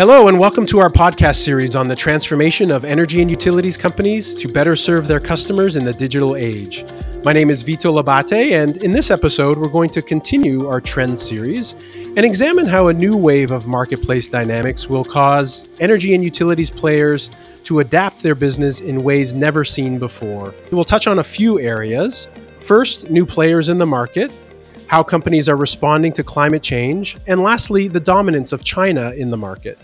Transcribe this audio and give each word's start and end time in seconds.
Hello, 0.00 0.28
and 0.28 0.38
welcome 0.38 0.64
to 0.64 0.78
our 0.78 0.88
podcast 0.88 1.44
series 1.44 1.76
on 1.76 1.86
the 1.86 1.94
transformation 1.94 2.70
of 2.70 2.86
energy 2.86 3.20
and 3.20 3.30
utilities 3.30 3.76
companies 3.76 4.34
to 4.34 4.48
better 4.48 4.74
serve 4.74 5.06
their 5.06 5.20
customers 5.20 5.76
in 5.76 5.84
the 5.84 5.92
digital 5.92 6.36
age. 6.36 6.86
My 7.22 7.34
name 7.34 7.50
is 7.50 7.60
Vito 7.60 7.92
Labate, 7.92 8.52
and 8.52 8.78
in 8.78 8.92
this 8.92 9.10
episode, 9.10 9.58
we're 9.58 9.68
going 9.68 9.90
to 9.90 10.00
continue 10.00 10.66
our 10.66 10.80
Trends 10.80 11.20
series 11.20 11.74
and 11.94 12.20
examine 12.20 12.64
how 12.64 12.86
a 12.86 12.94
new 12.94 13.14
wave 13.14 13.50
of 13.50 13.66
marketplace 13.66 14.26
dynamics 14.26 14.88
will 14.88 15.04
cause 15.04 15.68
energy 15.80 16.14
and 16.14 16.24
utilities 16.24 16.70
players 16.70 17.30
to 17.64 17.80
adapt 17.80 18.22
their 18.22 18.34
business 18.34 18.80
in 18.80 19.04
ways 19.04 19.34
never 19.34 19.64
seen 19.64 19.98
before. 19.98 20.54
We'll 20.72 20.82
touch 20.82 21.08
on 21.08 21.18
a 21.18 21.24
few 21.24 21.60
areas. 21.60 22.26
First, 22.58 23.10
new 23.10 23.26
players 23.26 23.68
in 23.68 23.76
the 23.76 23.84
market, 23.84 24.32
how 24.86 25.02
companies 25.02 25.46
are 25.46 25.56
responding 25.58 26.14
to 26.14 26.24
climate 26.24 26.62
change, 26.62 27.18
and 27.26 27.42
lastly, 27.42 27.86
the 27.86 28.00
dominance 28.00 28.54
of 28.54 28.64
China 28.64 29.10
in 29.10 29.28
the 29.28 29.36
market. 29.36 29.78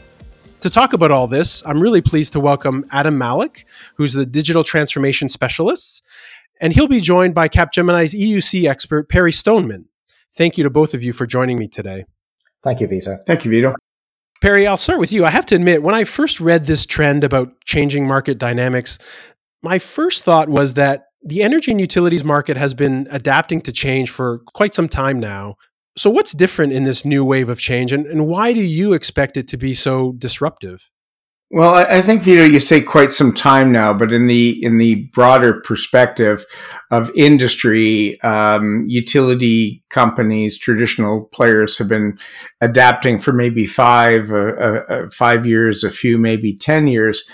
To 0.66 0.70
talk 0.70 0.93
about 0.93 1.12
all 1.12 1.29
this, 1.29 1.65
I'm 1.65 1.80
really 1.80 2.02
pleased 2.02 2.33
to 2.33 2.41
welcome 2.41 2.87
Adam 2.91 3.16
Malik, 3.16 3.66
who's 3.95 4.15
the 4.15 4.27
digital 4.27 4.65
transformation 4.65 5.29
specialist, 5.29 6.02
and 6.61 6.73
he'll 6.73 6.88
be 6.88 6.98
joined 6.98 7.37
by 7.37 7.48
Capgemini's 7.48 8.12
EUC 8.12 8.69
expert, 8.69 9.09
Perry 9.09 9.30
Stoneman. 9.30 9.84
Thank 10.34 10.59
you 10.59 10.65
to 10.65 10.71
both 10.71 10.93
of 10.93 11.05
you 11.05 11.12
for 11.12 11.24
joining 11.24 11.57
me 11.57 11.69
today. 11.69 12.05
Thank 12.65 12.80
you, 12.80 12.88
Vito. 12.88 13.16
Thank 13.29 13.45
you, 13.45 13.52
Vito. 13.52 13.77
Perry, 14.43 14.66
I'll 14.66 14.77
start 14.77 14.98
with 14.98 15.12
you. 15.12 15.24
I 15.24 15.30
have 15.30 15.47
to 15.47 15.55
admit, 15.55 15.84
when 15.84 15.95
I 15.95 16.02
first 16.02 16.41
read 16.41 16.65
this 16.65 16.85
trend 16.85 17.23
about 17.23 17.60
changing 17.65 18.05
market 18.05 18.37
dynamics, 18.37 18.98
my 19.62 19.79
first 19.79 20.24
thought 20.24 20.48
was 20.48 20.73
that 20.73 21.05
the 21.23 21.45
energy 21.45 21.71
and 21.71 21.80
utilities 21.80 22.24
market 22.24 22.57
has 22.57 22.74
been 22.74 23.07
adapting 23.12 23.60
to 23.60 23.71
change 23.71 24.10
for 24.10 24.41
quite 24.52 24.74
some 24.74 24.88
time 24.88 25.21
now. 25.21 25.59
So, 25.96 26.10
what's 26.10 26.32
different 26.32 26.73
in 26.73 26.84
this 26.84 27.05
new 27.05 27.24
wave 27.24 27.48
of 27.48 27.59
change, 27.59 27.92
and, 27.92 28.06
and 28.06 28.27
why 28.27 28.52
do 28.52 28.60
you 28.60 28.93
expect 28.93 29.37
it 29.37 29.48
to 29.48 29.57
be 29.57 29.74
so 29.74 30.12
disruptive? 30.12 30.90
Well, 31.51 31.74
I, 31.74 31.98
I 31.98 32.02
think 32.02 32.26
you 32.26 32.37
know 32.37 32.45
you 32.45 32.59
say 32.59 32.80
quite 32.80 33.12
some 33.12 33.32
time 33.32 33.71
now, 33.71 33.93
but 33.95 34.12
in 34.12 34.26
the 34.26 34.62
in 34.65 34.79
the 34.79 35.09
broader 35.15 35.60
perspective 35.60 36.45
of 36.90 37.10
industry, 37.15 38.21
um, 38.23 38.84
utility 38.88 39.84
companies, 39.88 40.59
traditional 40.59 41.26
players 41.32 41.79
have 41.79 41.88
been 41.88 42.18
adapting 42.60 43.18
for 43.21 43.32
maybe 43.32 43.65
five 43.65 44.32
uh, 44.32 44.54
uh, 44.59 44.84
uh 44.88 45.09
five 45.10 45.46
years, 45.46 45.84
a 45.84 45.90
few 45.90 46.18
maybe 46.18 46.52
ten 46.54 46.88
years. 46.88 47.24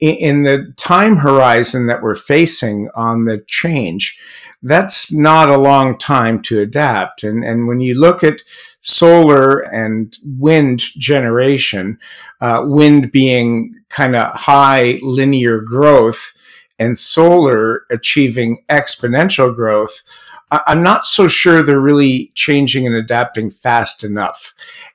In, 0.00 0.16
in 0.16 0.42
the 0.42 0.74
time 0.76 1.16
horizon 1.16 1.86
that 1.86 2.02
we're 2.02 2.16
facing 2.16 2.90
on 2.96 3.24
the 3.26 3.44
change, 3.46 4.18
that's 4.62 5.12
not 5.12 5.48
a 5.48 5.58
long 5.58 5.96
time 5.96 6.42
to 6.42 6.60
adapt. 6.60 7.22
And, 7.22 7.42
and 7.44 7.66
when 7.66 7.80
you 7.80 7.98
look 7.98 8.22
at 8.22 8.42
solar 8.82 9.60
and 9.60 10.16
wind 10.24 10.80
generation, 10.98 11.98
uh, 12.40 12.62
wind 12.66 13.10
being 13.10 13.74
kind 13.88 14.14
of 14.16 14.34
high 14.34 14.98
linear 15.02 15.60
growth 15.60 16.36
and 16.78 16.98
solar 16.98 17.84
achieving 17.90 18.62
exponential 18.68 19.54
growth, 19.54 20.02
I'm 20.50 20.82
not 20.82 21.06
so 21.06 21.28
sure 21.28 21.62
they're 21.62 21.80
really 21.80 22.32
changing 22.34 22.86
and 22.86 22.94
adapting 22.94 23.50
fast 23.50 24.02
enough. 24.02 24.52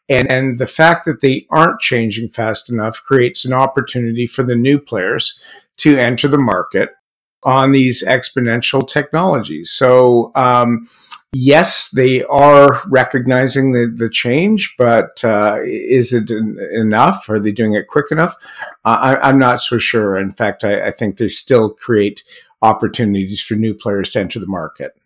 And, 0.09 0.29
and 0.29 0.59
the 0.59 0.67
fact 0.67 1.05
that 1.05 1.21
they 1.21 1.47
aren't 1.49 1.79
changing 1.79 2.29
fast 2.29 2.69
enough 2.69 3.01
creates 3.03 3.45
an 3.45 3.53
opportunity 3.53 4.27
for 4.27 4.43
the 4.43 4.55
new 4.55 4.79
players 4.79 5.39
to 5.77 5.97
enter 5.97 6.27
the 6.27 6.37
market 6.37 6.91
on 7.45 7.71
these 7.71 8.03
exponential 8.03 8.87
technologies. 8.87 9.71
So, 9.71 10.31
um, 10.35 10.87
yes, 11.31 11.91
they 11.91 12.23
are 12.23 12.81
recognizing 12.87 13.71
the, 13.71 13.93
the 13.95 14.09
change, 14.09 14.73
but 14.77 15.23
uh, 15.23 15.59
is 15.63 16.11
it 16.11 16.31
enough? 16.31 17.29
Are 17.29 17.39
they 17.39 17.51
doing 17.51 17.73
it 17.73 17.87
quick 17.87 18.07
enough? 18.11 18.35
I, 18.83 19.29
am 19.29 19.37
not 19.37 19.61
so 19.61 19.77
sure. 19.77 20.17
In 20.17 20.31
fact, 20.31 20.63
I, 20.63 20.87
I 20.87 20.91
think 20.91 21.17
they 21.17 21.29
still 21.29 21.69
create 21.69 22.23
opportunities 22.61 23.41
for 23.41 23.53
new 23.53 23.75
players 23.75 24.09
to 24.11 24.19
enter 24.19 24.39
the 24.39 24.47
market. 24.47 24.97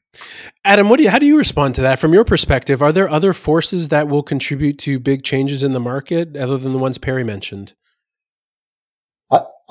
Adam, 0.66 0.90
what 0.90 0.98
do 0.98 1.04
you, 1.04 1.10
how 1.10 1.20
do 1.20 1.26
you 1.26 1.38
respond 1.38 1.76
to 1.76 1.82
that 1.82 2.00
from 2.00 2.14
your 2.14 2.26
perspective? 2.26 2.82
Are 2.82 2.92
there 2.92 3.10
other 3.10 3.34
forces 3.34 3.90
that 3.90 4.08
will 4.08 4.24
contribute 4.24 4.78
to 4.80 5.00
big 5.00 5.24
changes 5.24 5.62
in 5.62 5.74
the 5.74 5.80
market 5.80 6.36
other 6.36 6.58
than 6.58 6.74
the 6.74 6.80
ones 6.80 6.98
Perry 6.98 7.24
mentioned? 7.24 7.74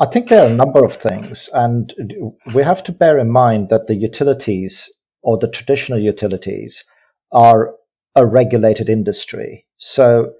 I 0.00 0.06
think 0.06 0.28
there 0.28 0.42
are 0.42 0.50
a 0.50 0.54
number 0.54 0.84
of 0.84 0.94
things, 0.94 1.48
and 1.54 1.92
we 2.54 2.62
have 2.62 2.84
to 2.84 2.92
bear 2.92 3.18
in 3.18 3.30
mind 3.30 3.68
that 3.70 3.88
the 3.88 3.96
utilities 3.96 4.92
or 5.22 5.38
the 5.38 5.48
traditional 5.48 5.98
utilities 5.98 6.84
are 7.32 7.74
a 8.14 8.24
regulated 8.24 8.88
industry. 8.88 9.66
So, 9.78 10.34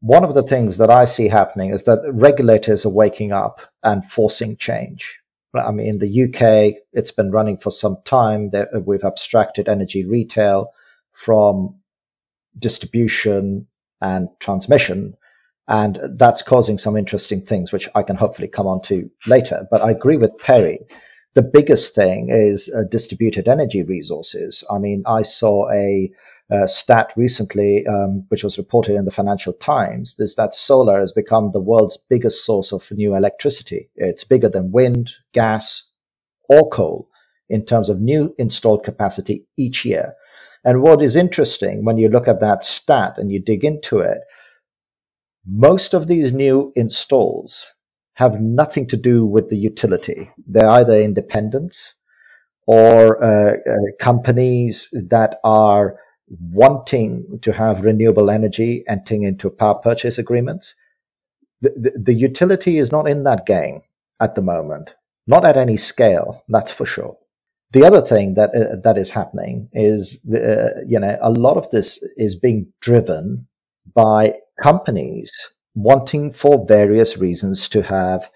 one 0.00 0.24
of 0.24 0.34
the 0.34 0.42
things 0.42 0.78
that 0.78 0.90
I 0.90 1.04
see 1.04 1.28
happening 1.28 1.72
is 1.72 1.84
that 1.84 2.02
regulators 2.12 2.84
are 2.84 2.90
waking 2.90 3.32
up 3.32 3.60
and 3.84 4.04
forcing 4.04 4.56
change. 4.56 5.18
I 5.54 5.70
mean, 5.70 5.86
in 5.86 5.98
the 6.00 6.24
UK, 6.24 6.82
it's 6.92 7.12
been 7.12 7.30
running 7.30 7.58
for 7.58 7.70
some 7.70 7.98
time. 8.04 8.50
We've 8.84 9.04
abstracted 9.04 9.68
energy 9.68 10.04
retail 10.04 10.72
from 11.12 11.76
distribution 12.58 13.68
and 14.00 14.28
transmission 14.40 15.16
and 15.68 15.98
that's 16.16 16.42
causing 16.42 16.78
some 16.78 16.96
interesting 16.96 17.40
things, 17.40 17.72
which 17.72 17.88
I 17.94 18.02
can 18.02 18.16
hopefully 18.16 18.48
come 18.48 18.66
on 18.66 18.82
to 18.82 19.10
later. 19.26 19.66
But 19.70 19.82
I 19.82 19.90
agree 19.90 20.16
with 20.16 20.36
Perry. 20.38 20.80
The 21.34 21.42
biggest 21.42 21.94
thing 21.94 22.28
is 22.30 22.72
uh, 22.74 22.82
distributed 22.90 23.48
energy 23.48 23.82
resources. 23.82 24.62
I 24.70 24.78
mean, 24.78 25.02
I 25.06 25.22
saw 25.22 25.70
a, 25.70 26.12
a 26.50 26.68
stat 26.68 27.12
recently, 27.16 27.86
um, 27.86 28.24
which 28.28 28.44
was 28.44 28.58
reported 28.58 28.94
in 28.94 29.04
the 29.04 29.10
Financial 29.10 29.52
Times, 29.54 30.14
is 30.18 30.34
that 30.36 30.54
solar 30.54 31.00
has 31.00 31.12
become 31.12 31.50
the 31.52 31.60
world's 31.60 31.96
biggest 31.96 32.44
source 32.44 32.70
of 32.70 32.90
new 32.92 33.16
electricity. 33.16 33.88
It's 33.96 34.22
bigger 34.22 34.48
than 34.48 34.70
wind, 34.70 35.12
gas, 35.32 35.90
or 36.48 36.68
coal 36.68 37.08
in 37.48 37.64
terms 37.64 37.88
of 37.88 38.00
new 38.00 38.34
installed 38.38 38.84
capacity 38.84 39.46
each 39.56 39.84
year. 39.84 40.14
And 40.64 40.82
what 40.82 41.02
is 41.02 41.16
interesting 41.16 41.84
when 41.84 41.98
you 41.98 42.08
look 42.08 42.28
at 42.28 42.40
that 42.40 42.64
stat 42.64 43.14
and 43.16 43.32
you 43.32 43.40
dig 43.40 43.64
into 43.64 43.98
it 43.98 44.18
most 45.46 45.94
of 45.94 46.08
these 46.08 46.32
new 46.32 46.72
installs 46.74 47.66
have 48.14 48.40
nothing 48.40 48.86
to 48.88 48.96
do 48.96 49.26
with 49.26 49.50
the 49.50 49.56
utility. 49.56 50.30
They're 50.46 50.68
either 50.68 51.00
independents 51.00 51.94
or 52.66 53.22
uh, 53.22 53.56
uh, 53.56 53.76
companies 54.00 54.88
that 54.92 55.36
are 55.44 55.98
wanting 56.28 57.38
to 57.42 57.52
have 57.52 57.84
renewable 57.84 58.30
energy 58.30 58.84
entering 58.88 59.24
into 59.24 59.50
power 59.50 59.74
purchase 59.74 60.16
agreements. 60.16 60.74
The, 61.60 61.70
the, 61.70 62.02
the, 62.04 62.14
utility 62.14 62.78
is 62.78 62.90
not 62.90 63.08
in 63.08 63.24
that 63.24 63.46
game 63.46 63.82
at 64.20 64.34
the 64.34 64.42
moment, 64.42 64.94
not 65.26 65.44
at 65.44 65.56
any 65.56 65.76
scale, 65.76 66.42
that's 66.48 66.72
for 66.72 66.86
sure. 66.86 67.16
The 67.72 67.84
other 67.84 68.00
thing 68.00 68.34
that 68.34 68.50
uh, 68.54 68.76
that 68.84 68.96
is 68.96 69.10
happening 69.10 69.68
is, 69.72 70.24
uh, 70.32 70.80
you 70.86 70.98
know, 70.98 71.18
a 71.20 71.30
lot 71.30 71.56
of 71.56 71.68
this 71.70 72.02
is 72.16 72.36
being 72.36 72.72
driven 72.80 73.46
by 73.92 74.34
companies 74.62 75.32
wanting 75.74 76.32
for 76.32 76.64
various 76.66 77.18
reasons 77.18 77.68
to 77.68 77.82
have 77.82 78.30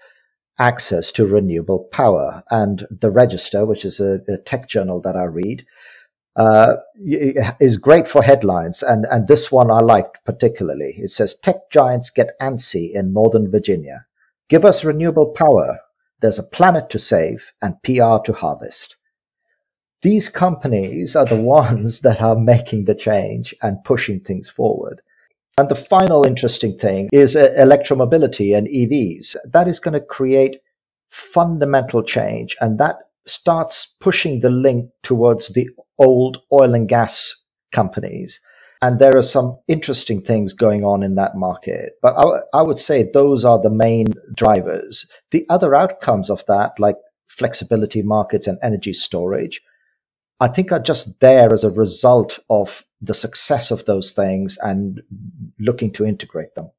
access 0.59 1.11
to 1.13 1.25
renewable 1.25 1.85
power. 1.85 2.43
And 2.49 2.85
the 2.91 3.09
Register, 3.09 3.65
which 3.65 3.85
is 3.85 3.99
a, 3.99 4.19
a 4.27 4.37
tech 4.37 4.67
journal 4.67 5.01
that 5.01 5.15
I 5.15 5.23
read, 5.23 5.65
uh, 6.35 6.75
is 7.59 7.77
great 7.77 8.07
for 8.07 8.21
headlines. 8.21 8.83
And, 8.83 9.05
and 9.09 9.27
this 9.27 9.51
one 9.51 9.71
I 9.71 9.79
liked 9.79 10.23
particularly. 10.25 10.95
It 10.97 11.11
says 11.11 11.35
tech 11.35 11.69
giants 11.71 12.09
get 12.09 12.39
antsy 12.41 12.93
in 12.93 13.13
Northern 13.13 13.49
Virginia. 13.49 14.05
Give 14.49 14.65
us 14.65 14.83
renewable 14.83 15.27
power. 15.27 15.79
There's 16.21 16.39
a 16.39 16.43
planet 16.43 16.89
to 16.91 16.99
save 16.99 17.53
and 17.61 17.81
PR 17.83 18.23
to 18.25 18.33
harvest. 18.33 18.97
These 20.01 20.29
companies 20.29 21.15
are 21.15 21.25
the 21.25 21.41
ones 21.41 22.01
that 22.01 22.21
are 22.21 22.35
making 22.35 22.85
the 22.85 22.95
change 22.95 23.55
and 23.61 23.83
pushing 23.83 24.19
things 24.19 24.49
forward. 24.49 25.01
And 25.59 25.67
the 25.67 25.75
final 25.75 26.25
interesting 26.25 26.77
thing 26.77 27.09
is 27.11 27.35
uh, 27.35 27.49
electromobility 27.57 28.57
and 28.57 28.65
EVs. 28.65 29.35
That 29.43 29.67
is 29.67 29.81
going 29.81 29.93
to 29.93 29.99
create 29.99 30.61
fundamental 31.09 32.01
change. 32.01 32.55
And 32.61 32.79
that 32.79 32.99
starts 33.25 33.97
pushing 33.99 34.39
the 34.39 34.49
link 34.49 34.89
towards 35.03 35.49
the 35.49 35.69
old 35.97 36.41
oil 36.53 36.73
and 36.73 36.87
gas 36.87 37.45
companies. 37.73 38.39
And 38.81 38.99
there 38.99 39.17
are 39.17 39.21
some 39.21 39.59
interesting 39.67 40.21
things 40.21 40.53
going 40.53 40.85
on 40.85 41.03
in 41.03 41.15
that 41.15 41.35
market. 41.35 41.91
But 42.01 42.15
I, 42.17 42.59
I 42.59 42.61
would 42.61 42.79
say 42.79 43.03
those 43.03 43.43
are 43.43 43.61
the 43.61 43.69
main 43.69 44.13
drivers. 44.37 45.11
The 45.31 45.45
other 45.49 45.75
outcomes 45.75 46.29
of 46.29 46.41
that, 46.47 46.79
like 46.79 46.95
flexibility 47.27 48.01
markets 48.01 48.47
and 48.47 48.57
energy 48.63 48.93
storage, 48.93 49.61
I 50.39 50.47
think 50.47 50.71
are 50.71 50.79
just 50.79 51.19
there 51.19 51.53
as 51.53 51.63
a 51.63 51.69
result 51.69 52.39
of 52.49 52.83
the 53.01 53.13
success 53.13 53.71
of 53.71 53.85
those 53.85 54.11
things 54.11 54.57
and 54.61 55.01
looking 55.59 55.91
to 55.93 56.05
integrate 56.05 56.55
them. 56.55 56.71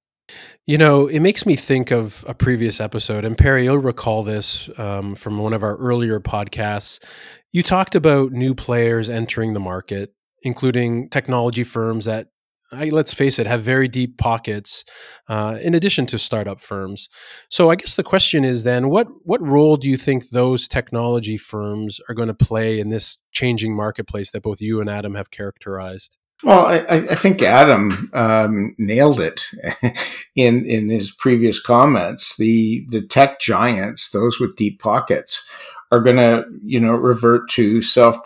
You 0.67 0.79
know, 0.79 1.09
it 1.09 1.21
makes 1.21 1.45
me 1.45 1.57
think 1.57 1.91
of 1.91 2.25
a 2.29 2.35
previous 2.35 2.81
episode, 2.81 3.25
and 3.25 3.37
Perry, 3.37 3.65
you'll 3.65 3.79
recall 3.79 4.23
this 4.23 4.71
um, 4.79 5.15
from 5.15 5.39
one 5.39 5.53
of 5.53 5.63
our 5.63 5.77
earlier 5.77 6.21
podcasts. 6.21 7.03
You 7.51 7.63
talked 7.63 7.95
about 7.95 8.33
new 8.33 8.55
players 8.55 9.11
entering 9.11 9.55
the 9.55 9.61
market, 9.61 10.15
including 10.43 11.09
technology 11.09 11.65
firms 11.65 12.05
that 12.05 12.29
let's 12.73 13.13
face 13.13 13.39
it, 13.39 13.47
have 13.47 13.63
very 13.63 13.89
deep 13.89 14.19
pockets, 14.19 14.85
uh, 15.29 15.59
in 15.61 15.75
addition 15.75 16.07
to 16.07 16.19
startup 16.19 16.61
firms. 16.61 17.09
So 17.49 17.71
I 17.71 17.77
guess 17.77 17.97
the 17.97 18.03
question 18.03 18.45
is 18.45 18.63
then, 18.63 18.89
what 18.89 19.09
what 19.25 19.47
role 19.47 19.77
do 19.77 19.89
you 19.89 19.97
think 19.97 20.31
those 20.31 20.69
technology 20.69 21.37
firms 21.37 22.01
are 22.09 22.15
going 22.15 22.29
to 22.29 22.35
play 22.35 22.79
in 22.81 22.91
this 22.91 23.19
changing 23.33 23.75
marketplace 23.75 24.31
that 24.33 24.43
both 24.43 24.61
you 24.61 24.81
and 24.81 24.89
Adam 24.89 25.15
have 25.15 25.31
characterized? 25.31 26.19
Well, 26.43 26.65
I, 26.65 26.79
I 27.11 27.15
think 27.17 27.43
Adam 27.43 27.91
um, 28.15 28.75
nailed 28.79 29.21
it 29.21 29.45
in 30.35 30.65
in 30.65 30.89
his 30.89 31.11
previous 31.11 31.61
comments. 31.61 32.37
The 32.37 32.87
the 32.89 33.03
tech 33.03 33.41
giants, 33.41 34.11
those 34.11 34.41
with 34.41 34.57
deep 34.57 34.81
pockets, 34.81 35.47
are 35.93 36.01
going 36.01 36.17
to 36.17 36.45
you 36.65 36.81
know 36.81 36.93
revert 36.93 37.49
to 37.51 37.83
self 37.83 38.17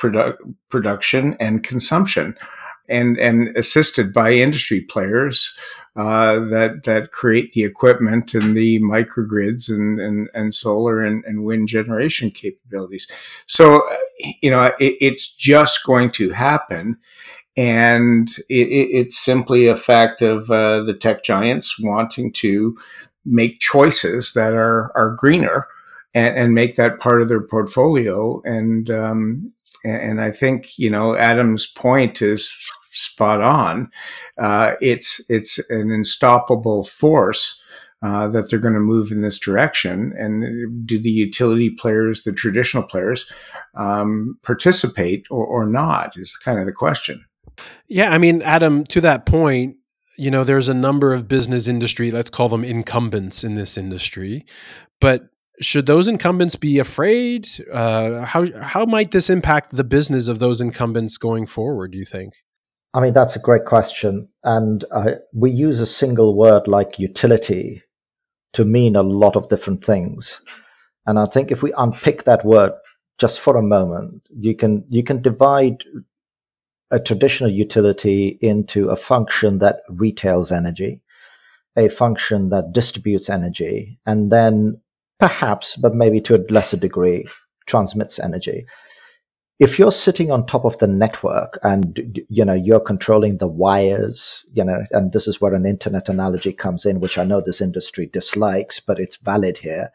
production 0.68 1.36
and 1.40 1.64
consumption, 1.64 2.36
and 2.88 3.18
and 3.18 3.56
assisted 3.56 4.12
by 4.12 4.32
industry 4.32 4.80
players 4.80 5.56
uh, 5.96 6.40
that 6.40 6.84
that 6.84 7.12
create 7.12 7.52
the 7.52 7.64
equipment 7.64 8.34
and 8.34 8.54
the 8.54 8.80
microgrids 8.80 9.68
and 9.68 10.00
and, 10.00 10.28
and 10.34 10.54
solar 10.54 11.00
and, 11.00 11.24
and 11.24 11.44
wind 11.44 11.68
generation 11.68 12.30
capabilities. 12.30 13.10
So 13.46 13.82
you 14.42 14.50
know 14.50 14.64
it, 14.78 14.96
it's 15.00 15.34
just 15.34 15.84
going 15.84 16.10
to 16.12 16.30
happen 16.30 16.98
and 17.56 18.28
it, 18.48 18.68
it's 18.92 19.16
simply 19.16 19.68
a 19.68 19.76
fact 19.76 20.22
of 20.22 20.50
uh, 20.50 20.82
the 20.82 20.94
tech 20.94 21.22
giants 21.22 21.80
wanting 21.80 22.32
to 22.32 22.76
make 23.24 23.60
choices 23.60 24.32
that 24.34 24.54
are 24.54 24.92
are 24.96 25.14
greener 25.14 25.66
and, 26.14 26.36
and 26.36 26.54
make 26.54 26.76
that 26.76 27.00
part 27.00 27.20
of 27.20 27.28
their 27.28 27.40
portfolio. 27.40 28.40
And 28.44 28.90
um, 28.90 29.52
and 29.84 30.20
I 30.20 30.30
think 30.30 30.78
you 30.78 30.90
know 30.90 31.16
Adam's 31.16 31.66
point 31.66 32.22
is 32.22 32.52
spot 32.90 33.40
on. 33.40 33.90
Uh, 34.40 34.74
it's 34.80 35.20
it's 35.28 35.58
an 35.70 35.90
unstoppable 35.90 36.84
force. 36.84 37.60
Uh, 38.02 38.28
that 38.28 38.50
they're 38.50 38.58
going 38.58 38.74
to 38.74 38.80
move 38.80 39.10
in 39.10 39.22
this 39.22 39.38
direction. 39.38 40.12
And 40.18 40.86
do 40.86 40.98
the 40.98 41.08
utility 41.08 41.70
players, 41.70 42.24
the 42.24 42.34
traditional 42.34 42.82
players, 42.82 43.32
um, 43.76 44.38
participate 44.42 45.24
or, 45.30 45.46
or 45.46 45.66
not? 45.66 46.14
Is 46.18 46.36
kind 46.36 46.58
of 46.58 46.66
the 46.66 46.72
question. 46.72 47.24
Yeah, 47.88 48.12
I 48.12 48.18
mean, 48.18 48.42
Adam, 48.42 48.84
to 48.88 49.00
that 49.00 49.24
point, 49.24 49.76
you 50.16 50.30
know, 50.30 50.44
there's 50.44 50.68
a 50.68 50.74
number 50.74 51.12
of 51.12 51.28
business 51.28 51.66
industry, 51.66 52.10
let's 52.10 52.30
call 52.30 52.48
them 52.48 52.64
incumbents 52.64 53.42
in 53.42 53.54
this 53.54 53.76
industry. 53.78 54.44
But 55.00 55.28
should 55.60 55.86
those 55.86 56.08
incumbents 56.08 56.56
be 56.56 56.78
afraid? 56.78 57.48
Uh, 57.72 58.24
how 58.24 58.46
how 58.60 58.84
might 58.84 59.10
this 59.10 59.30
impact 59.30 59.70
the 59.70 59.84
business 59.84 60.28
of 60.28 60.38
those 60.38 60.60
incumbents 60.60 61.16
going 61.16 61.46
forward? 61.46 61.92
Do 61.92 61.98
you 61.98 62.04
think? 62.04 62.34
I 62.92 63.00
mean, 63.00 63.12
that's 63.12 63.36
a 63.36 63.40
great 63.40 63.64
question, 63.64 64.28
and 64.44 64.84
uh, 64.90 65.12
we 65.32 65.50
use 65.50 65.80
a 65.80 65.86
single 65.86 66.36
word 66.36 66.68
like 66.68 66.98
utility 66.98 67.82
to 68.52 68.64
mean 68.64 68.94
a 68.96 69.02
lot 69.02 69.36
of 69.36 69.48
different 69.48 69.84
things. 69.84 70.40
And 71.06 71.18
I 71.18 71.26
think 71.26 71.50
if 71.50 71.62
we 71.62 71.72
unpick 71.76 72.24
that 72.24 72.44
word 72.44 72.72
just 73.18 73.40
for 73.40 73.56
a 73.56 73.62
moment, 73.62 74.22
you 74.30 74.56
can 74.56 74.84
you 74.88 75.02
can 75.02 75.22
divide 75.22 75.84
a 76.90 77.00
traditional 77.00 77.50
utility 77.50 78.38
into 78.40 78.90
a 78.90 78.96
function 78.96 79.58
that 79.58 79.80
retails 79.88 80.52
energy, 80.52 81.00
a 81.76 81.88
function 81.88 82.50
that 82.50 82.72
distributes 82.72 83.28
energy, 83.28 83.98
and 84.06 84.30
then 84.30 84.80
perhaps, 85.28 85.76
but 85.76 85.94
maybe 85.94 86.20
to 86.20 86.36
a 86.36 86.44
lesser 86.50 86.76
degree, 86.76 87.26
transmits 87.66 88.18
energy. 88.18 88.66
If 89.58 89.78
you're 89.78 89.92
sitting 89.92 90.30
on 90.30 90.46
top 90.46 90.64
of 90.64 90.76
the 90.78 90.86
network 90.86 91.58
and 91.62 92.22
you 92.28 92.44
know 92.44 92.54
you're 92.54 92.80
controlling 92.80 93.38
the 93.38 93.48
wires, 93.48 94.44
you 94.52 94.64
know, 94.64 94.84
and 94.90 95.12
this 95.12 95.26
is 95.28 95.40
where 95.40 95.54
an 95.54 95.64
internet 95.64 96.08
analogy 96.08 96.52
comes 96.52 96.84
in, 96.84 97.00
which 97.00 97.16
I 97.16 97.24
know 97.24 97.40
this 97.40 97.60
industry 97.60 98.06
dislikes, 98.12 98.80
but 98.80 98.98
it's 98.98 99.16
valid 99.16 99.58
here 99.58 99.90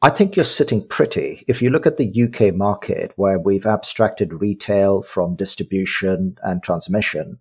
I 0.00 0.10
think 0.10 0.36
you're 0.36 0.44
sitting 0.44 0.86
pretty. 0.86 1.44
If 1.48 1.60
you 1.60 1.70
look 1.70 1.84
at 1.84 1.96
the 1.96 2.22
UK 2.22 2.54
market, 2.54 3.12
where 3.16 3.36
we've 3.36 3.66
abstracted 3.66 4.40
retail 4.40 5.02
from 5.02 5.34
distribution 5.34 6.38
and 6.44 6.62
transmission, 6.62 7.40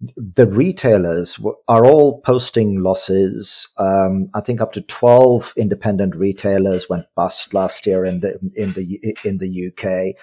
the 0.00 0.46
retailers 0.46 1.38
are 1.68 1.86
all 1.86 2.20
posting 2.20 2.82
losses. 2.82 3.68
Um, 3.78 4.28
I 4.34 4.40
think 4.40 4.60
up 4.60 4.72
to 4.72 4.82
twelve 4.82 5.54
independent 5.56 6.14
retailers 6.14 6.88
went 6.88 7.06
bust 7.14 7.54
last 7.54 7.86
year 7.86 8.04
in 8.04 8.20
the 8.20 8.38
in 8.54 8.72
the 8.72 9.16
in 9.24 9.38
the 9.38 9.68
UK. 9.68 10.16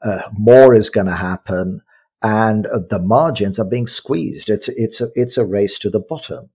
Uh, 0.00 0.28
more 0.38 0.74
is 0.74 0.90
going 0.90 1.06
to 1.06 1.16
happen, 1.16 1.82
and 2.22 2.66
the 2.90 3.00
margins 3.00 3.58
are 3.58 3.68
being 3.68 3.88
squeezed. 3.88 4.48
It's 4.48 4.68
it's 4.68 5.00
a, 5.00 5.08
it's 5.14 5.36
a 5.36 5.44
race 5.44 5.78
to 5.80 5.90
the 5.90 6.00
bottom 6.00 6.50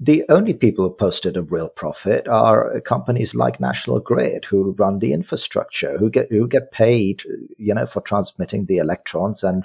the 0.00 0.24
only 0.28 0.54
people 0.54 0.86
who 0.86 0.94
posted 0.94 1.36
a 1.36 1.42
real 1.42 1.68
profit 1.68 2.28
are 2.28 2.80
companies 2.82 3.34
like 3.34 3.58
National 3.58 3.98
Grid, 3.98 4.44
who 4.44 4.72
run 4.78 5.00
the 5.00 5.12
infrastructure, 5.12 5.98
who 5.98 6.08
get 6.08 6.30
who 6.30 6.46
get 6.46 6.70
paid, 6.70 7.22
you 7.56 7.74
know, 7.74 7.86
for 7.86 8.00
transmitting 8.00 8.66
the 8.66 8.78
electrons, 8.78 9.42
and 9.42 9.64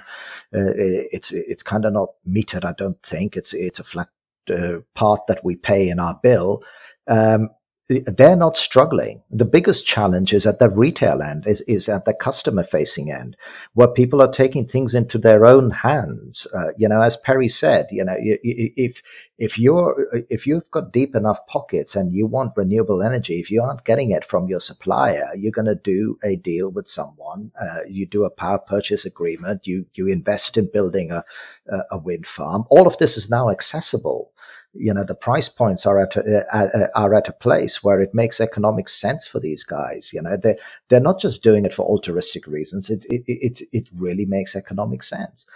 uh, 0.52 0.74
it's 0.74 1.30
it's 1.30 1.62
kind 1.62 1.84
of 1.84 1.92
not 1.92 2.10
metered. 2.28 2.64
I 2.64 2.72
don't 2.76 3.00
think 3.02 3.36
it's 3.36 3.54
it's 3.54 3.78
a 3.78 3.84
flat 3.84 4.08
uh, 4.50 4.78
part 4.94 5.26
that 5.28 5.44
we 5.44 5.54
pay 5.54 5.88
in 5.88 6.00
our 6.00 6.18
bill. 6.20 6.64
Um, 7.06 7.50
they're 7.88 8.36
not 8.36 8.56
struggling. 8.56 9.22
The 9.30 9.44
biggest 9.44 9.86
challenge 9.86 10.32
is 10.32 10.46
at 10.46 10.58
the 10.58 10.70
retail 10.70 11.20
end, 11.20 11.46
is, 11.46 11.60
is 11.62 11.88
at 11.88 12.06
the 12.06 12.14
customer 12.14 12.64
facing 12.64 13.12
end, 13.12 13.36
where 13.74 13.88
people 13.88 14.22
are 14.22 14.32
taking 14.32 14.66
things 14.66 14.94
into 14.94 15.18
their 15.18 15.44
own 15.44 15.70
hands. 15.70 16.46
Uh, 16.54 16.68
you 16.78 16.88
know, 16.88 17.02
as 17.02 17.18
Perry 17.18 17.48
said, 17.48 17.88
you 17.90 18.04
know, 18.04 18.16
if 18.18 19.02
if 19.36 19.58
you're 19.58 20.06
if 20.30 20.46
you've 20.46 20.70
got 20.70 20.92
deep 20.92 21.14
enough 21.14 21.46
pockets 21.46 21.94
and 21.94 22.12
you 22.12 22.26
want 22.26 22.56
renewable 22.56 23.02
energy, 23.02 23.38
if 23.38 23.50
you 23.50 23.60
aren't 23.60 23.84
getting 23.84 24.12
it 24.12 24.24
from 24.24 24.48
your 24.48 24.60
supplier, 24.60 25.28
you're 25.36 25.52
going 25.52 25.66
to 25.66 25.74
do 25.74 26.18
a 26.24 26.36
deal 26.36 26.70
with 26.70 26.88
someone. 26.88 27.52
Uh, 27.60 27.80
you 27.86 28.06
do 28.06 28.24
a 28.24 28.30
power 28.30 28.58
purchase 28.58 29.04
agreement. 29.04 29.66
You 29.66 29.84
you 29.94 30.06
invest 30.06 30.56
in 30.56 30.70
building 30.72 31.10
a 31.10 31.22
a 31.90 31.98
wind 31.98 32.26
farm. 32.26 32.64
All 32.70 32.86
of 32.86 32.96
this 32.98 33.16
is 33.16 33.28
now 33.28 33.50
accessible 33.50 34.32
you 34.74 34.92
know 34.92 35.04
the 35.04 35.14
price 35.14 35.48
points 35.48 35.86
are 35.86 36.00
at 36.00 36.16
a, 36.16 36.90
are 36.98 37.14
at 37.14 37.28
a 37.28 37.32
place 37.32 37.82
where 37.82 38.00
it 38.00 38.14
makes 38.14 38.40
economic 38.40 38.88
sense 38.88 39.26
for 39.26 39.40
these 39.40 39.64
guys 39.64 40.12
you 40.12 40.22
know. 40.22 40.36
They 40.36 40.56
they're 40.88 41.00
not 41.00 41.20
just 41.20 41.42
doing 41.42 41.64
it 41.64 41.74
for 41.74 41.86
altruistic 41.86 42.46
reasons. 42.46 42.90
It 42.90 43.04
it 43.10 43.24
it, 43.26 43.62
it 43.72 43.88
really 43.94 44.26
makes 44.26 44.56
economic 44.56 45.02
sense. 45.02 45.46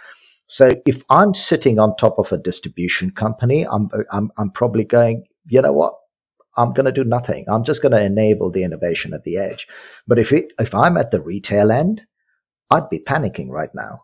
So 0.47 0.71
if 0.87 1.03
i'm 1.09 1.33
sitting 1.35 1.79
on 1.79 1.95
top 1.95 2.17
of 2.17 2.31
a 2.31 2.37
distribution 2.37 3.11
company 3.11 3.67
i'm 3.67 3.89
i'm, 4.11 4.31
I'm 4.37 4.51
probably 4.51 4.83
going 4.83 5.25
you 5.47 5.61
know 5.61 5.73
what? 5.73 5.95
I'm 6.57 6.73
going 6.73 6.85
to 6.85 6.91
do 6.91 7.03
nothing. 7.03 7.45
I'm 7.47 7.63
just 7.63 7.81
going 7.81 7.93
to 7.93 8.03
enable 8.03 8.51
the 8.51 8.63
innovation 8.63 9.13
at 9.13 9.23
the 9.23 9.37
edge. 9.37 9.67
But 10.07 10.19
if 10.19 10.31
it, 10.33 10.51
if 10.59 10.73
i'm 10.75 10.97
at 10.97 11.11
the 11.11 11.21
retail 11.21 11.71
end 11.71 12.01
i'd 12.71 12.89
be 12.89 12.99
panicking 12.99 13.49
right 13.49 13.73
now 13.73 14.03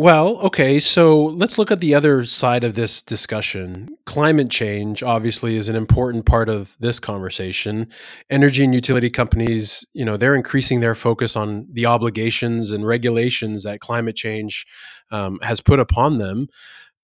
well, 0.00 0.38
okay, 0.38 0.80
so 0.80 1.24
let's 1.24 1.58
look 1.58 1.70
at 1.70 1.80
the 1.80 1.94
other 1.94 2.24
side 2.24 2.64
of 2.64 2.74
this 2.74 3.02
discussion. 3.02 3.86
Climate 4.06 4.48
change 4.48 5.02
obviously 5.02 5.56
is 5.56 5.68
an 5.68 5.76
important 5.76 6.24
part 6.24 6.48
of 6.48 6.74
this 6.80 6.98
conversation. 6.98 7.86
Energy 8.30 8.64
and 8.64 8.74
utility 8.74 9.10
companies, 9.10 9.86
you 9.92 10.02
know, 10.02 10.16
they're 10.16 10.34
increasing 10.34 10.80
their 10.80 10.94
focus 10.94 11.36
on 11.36 11.66
the 11.70 11.84
obligations 11.84 12.72
and 12.72 12.86
regulations 12.86 13.64
that 13.64 13.80
climate 13.80 14.16
change 14.16 14.66
um, 15.10 15.38
has 15.42 15.60
put 15.60 15.78
upon 15.78 16.16
them. 16.16 16.48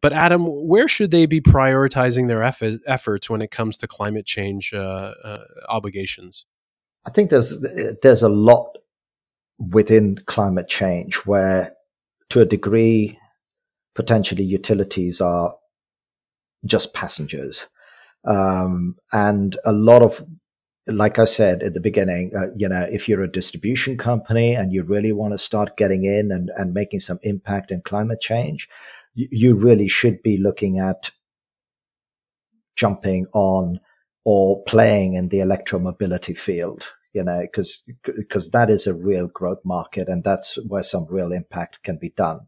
But 0.00 0.15
Adam, 0.15 0.47
where 0.47 0.88
should 0.88 1.11
they 1.11 1.26
be 1.26 1.43
prioritizing 1.43 2.29
their 2.29 2.43
effort, 2.43 2.81
efforts 2.87 3.29
when 3.29 3.43
it 3.43 3.50
comes 3.50 3.76
to 3.76 3.87
climate 3.87 4.25
change 4.25 4.73
uh, 4.73 5.12
uh, 5.23 5.45
obligations? 5.69 6.47
I 7.05 7.11
think 7.11 7.29
there's 7.29 7.62
there's 8.00 8.23
a 8.23 8.31
lot 8.31 8.79
within 9.59 10.17
climate 10.25 10.69
change 10.71 11.17
where 11.26 11.75
to 12.30 12.40
a 12.40 12.45
degree, 12.47 13.18
potentially 13.95 14.45
utilities 14.45 15.21
are 15.21 15.54
just 16.64 16.95
passengers. 16.95 17.66
Um, 18.25 18.97
and 19.12 19.56
a 19.64 19.73
lot 19.73 20.02
of, 20.02 20.25
like 20.87 21.18
I 21.18 21.25
said 21.25 21.62
at 21.62 21.75
the 21.75 21.80
beginning, 21.80 22.33
uh, 22.37 22.47
you 22.56 22.68
know, 22.68 22.87
if 22.90 23.09
you're 23.09 23.23
a 23.23 23.30
distribution 23.30 23.97
company 23.97 24.54
and 24.54 24.73
you 24.73 24.83
really 24.83 25.12
want 25.12 25.35
to 25.35 25.38
start 25.38 25.76
getting 25.76 26.04
in 26.04 26.33
and, 26.33 26.50
and 26.56 26.75
making 26.75 27.00
some 27.00 27.18
impact 27.23 27.71
in 27.71 27.83
climate 27.83 28.21
change, 28.21 28.68
you, 29.14 29.28
you 29.30 29.54
really 29.54 29.88
should 29.88 30.23
be 30.23 30.38
looking 30.38 30.78
at 30.78 31.11
jumping 32.76 33.26
on 33.33 33.80
or 34.25 34.62
playing 34.64 35.14
in 35.14 35.28
the 35.28 35.38
electromobility 35.38 36.37
field 36.37 36.88
you 37.16 37.25
know, 37.25 37.40
because 37.40 37.88
because 38.04 38.50
that 38.50 38.68
is 38.68 38.87
a 38.87 38.94
real 38.94 39.26
growth 39.28 39.64
market, 39.64 40.06
and 40.08 40.23
that's 40.23 40.56
where 40.68 40.82
some 40.82 41.06
real 41.08 41.32
impact 41.32 41.82
can 41.82 41.96
be 41.99 42.11
done. 42.11 42.40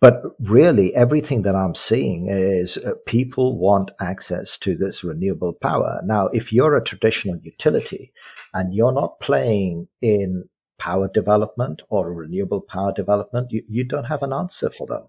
But 0.00 0.22
really, 0.38 0.94
everything 0.94 1.42
that 1.42 1.56
I'm 1.56 1.74
seeing 1.74 2.28
is 2.30 2.78
uh, 2.78 2.92
people 3.04 3.58
want 3.58 3.90
access 4.00 4.56
to 4.58 4.76
this 4.76 5.02
renewable 5.02 5.54
power. 5.54 6.00
Now, 6.04 6.28
if 6.28 6.52
you're 6.52 6.76
a 6.76 6.84
traditional 6.84 7.36
utility 7.42 8.12
and 8.54 8.72
you're 8.72 8.92
not 8.92 9.18
playing 9.18 9.88
in 10.00 10.48
power 10.78 11.10
development 11.12 11.82
or 11.88 12.12
renewable 12.12 12.60
power 12.60 12.92
development, 12.94 13.50
you, 13.50 13.64
you 13.68 13.82
don't 13.82 14.04
have 14.04 14.22
an 14.22 14.32
answer 14.32 14.70
for 14.70 14.86
them. 14.86 15.02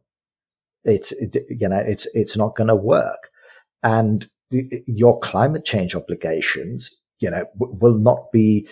It's 0.83 1.11
you 1.11 1.69
know 1.69 1.83
it's 1.93 2.07
it's 2.15 2.35
not 2.35 2.55
going 2.55 2.69
to 2.69 2.75
work, 2.75 3.29
and 3.83 4.27
your 4.51 5.19
climate 5.19 5.65
change 5.65 5.93
obligations, 5.93 6.99
you 7.19 7.29
know, 7.29 7.45
will 7.57 7.97
not 7.97 8.31
be. 8.31 8.67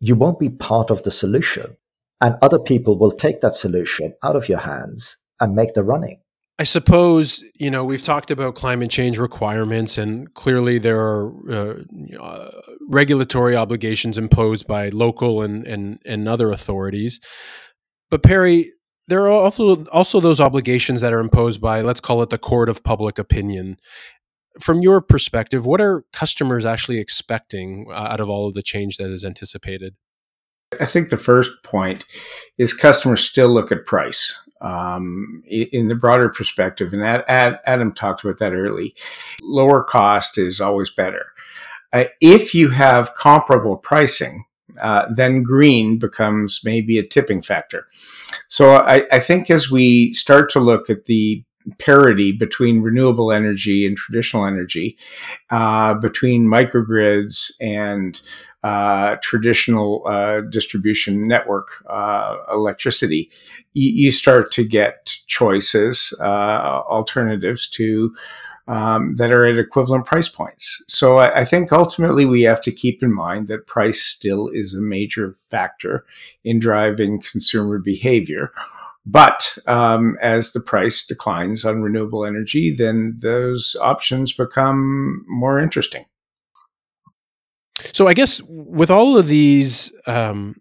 You 0.00 0.14
won't 0.14 0.38
be 0.38 0.50
part 0.50 0.90
of 0.90 1.02
the 1.02 1.10
solution, 1.10 1.76
and 2.20 2.36
other 2.42 2.58
people 2.58 2.98
will 2.98 3.12
take 3.12 3.40
that 3.40 3.54
solution 3.54 4.14
out 4.22 4.36
of 4.36 4.48
your 4.48 4.58
hands 4.58 5.16
and 5.40 5.54
make 5.54 5.74
the 5.74 5.82
running. 5.82 6.20
I 6.58 6.64
suppose 6.64 7.42
you 7.58 7.70
know 7.70 7.84
we've 7.84 8.02
talked 8.02 8.30
about 8.30 8.54
climate 8.54 8.90
change 8.90 9.18
requirements, 9.18 9.98
and 9.98 10.32
clearly 10.34 10.78
there 10.78 11.00
are 11.00 11.32
uh, 11.50 11.74
uh, 12.20 12.50
regulatory 12.88 13.56
obligations 13.56 14.18
imposed 14.18 14.66
by 14.66 14.90
local 14.90 15.42
and 15.42 15.66
and 15.66 15.98
and 16.04 16.28
other 16.28 16.52
authorities. 16.52 17.18
But 18.10 18.22
Perry, 18.22 18.70
there 19.08 19.24
are 19.24 19.30
also 19.30 19.84
also 19.86 20.20
those 20.20 20.40
obligations 20.40 21.00
that 21.00 21.12
are 21.12 21.18
imposed 21.18 21.60
by 21.60 21.82
let's 21.82 22.00
call 22.00 22.22
it 22.22 22.30
the 22.30 22.38
court 22.38 22.68
of 22.68 22.84
public 22.84 23.18
opinion. 23.18 23.76
From 24.60 24.80
your 24.80 25.00
perspective, 25.00 25.66
what 25.66 25.80
are 25.80 26.04
customers 26.12 26.64
actually 26.64 26.98
expecting 26.98 27.86
uh, 27.90 27.94
out 27.94 28.20
of 28.20 28.28
all 28.28 28.46
of 28.46 28.54
the 28.54 28.62
change 28.62 28.98
that 28.98 29.10
is 29.10 29.24
anticipated? 29.24 29.96
I 30.80 30.86
think 30.86 31.10
the 31.10 31.16
first 31.16 31.62
point 31.62 32.04
is 32.58 32.72
customers 32.72 33.22
still 33.22 33.48
look 33.48 33.70
at 33.70 33.86
price 33.86 34.36
um, 34.60 35.42
in 35.46 35.88
the 35.88 35.94
broader 35.94 36.28
perspective, 36.28 36.92
and 36.92 37.02
Adam 37.04 37.92
talked 37.92 38.24
about 38.24 38.38
that 38.38 38.54
early. 38.54 38.94
Lower 39.42 39.82
cost 39.84 40.38
is 40.38 40.60
always 40.60 40.90
better. 40.90 41.26
Uh, 41.92 42.04
if 42.20 42.54
you 42.54 42.70
have 42.70 43.14
comparable 43.14 43.76
pricing, 43.76 44.44
uh, 44.80 45.06
then 45.14 45.42
green 45.42 45.98
becomes 45.98 46.60
maybe 46.64 46.98
a 46.98 47.06
tipping 47.06 47.42
factor. 47.42 47.86
So 48.48 48.74
I, 48.74 49.06
I 49.12 49.20
think 49.20 49.50
as 49.50 49.70
we 49.70 50.12
start 50.12 50.50
to 50.50 50.60
look 50.60 50.90
at 50.90 51.04
the 51.04 51.44
parity 51.78 52.32
between 52.32 52.82
renewable 52.82 53.32
energy 53.32 53.86
and 53.86 53.96
traditional 53.96 54.44
energy, 54.44 54.96
uh, 55.50 55.94
between 55.94 56.46
microgrids 56.46 57.52
and 57.60 58.20
uh, 58.62 59.16
traditional 59.22 60.02
uh, 60.06 60.40
distribution 60.40 61.28
network 61.28 61.84
uh, 61.90 62.36
electricity, 62.50 63.30
you, 63.74 63.90
you, 63.90 64.10
start 64.10 64.50
to 64.50 64.64
get 64.64 65.18
choices, 65.26 66.14
uh, 66.20 66.82
alternatives 66.88 67.68
to 67.68 68.14
um, 68.66 69.16
that 69.16 69.30
are 69.30 69.44
at 69.44 69.58
equivalent 69.58 70.06
price 70.06 70.28
points. 70.28 70.82
So 70.88 71.18
I, 71.18 71.40
I, 71.40 71.44
think 71.44 71.70
ultimately 71.72 72.24
we 72.24 72.42
have 72.42 72.62
to 72.62 72.72
keep 72.72 73.02
in 73.02 73.12
mind 73.12 73.48
that 73.48 73.66
price 73.66 74.00
still 74.00 74.48
is 74.48 74.72
a 74.72 74.80
major 74.80 75.32
factor 75.32 76.06
in 76.44 76.58
driving 76.58 77.20
consumer 77.20 77.78
behavior. 77.78 78.52
But 79.06 79.58
um, 79.66 80.16
as 80.22 80.52
the 80.52 80.60
price 80.60 81.06
declines 81.06 81.64
on 81.64 81.82
renewable 81.82 82.24
energy, 82.24 82.74
then 82.74 83.18
those 83.20 83.76
options 83.82 84.32
become 84.32 85.24
more 85.28 85.58
interesting. 85.58 86.06
So 87.92 88.06
I 88.06 88.14
guess 88.14 88.40
with 88.48 88.90
all 88.90 89.18
of 89.18 89.26
these 89.26 89.92
um, 90.06 90.56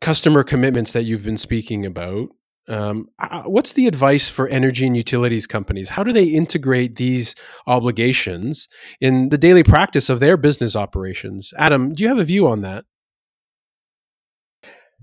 customer 0.00 0.42
commitments 0.42 0.92
that 0.92 1.04
you've 1.04 1.24
been 1.24 1.38
speaking 1.38 1.86
about, 1.86 2.28
um, 2.68 3.08
what's 3.46 3.72
the 3.72 3.86
advice 3.86 4.28
for 4.28 4.46
energy 4.48 4.86
and 4.86 4.94
utilities 4.94 5.46
companies? 5.46 5.88
How 5.88 6.04
do 6.04 6.12
they 6.12 6.24
integrate 6.24 6.96
these 6.96 7.34
obligations 7.66 8.68
in 9.00 9.30
the 9.30 9.38
daily 9.38 9.62
practice 9.62 10.10
of 10.10 10.20
their 10.20 10.36
business 10.36 10.76
operations? 10.76 11.54
Adam, 11.56 11.94
do 11.94 12.02
you 12.02 12.08
have 12.10 12.18
a 12.18 12.24
view 12.24 12.46
on 12.46 12.60
that? 12.62 12.84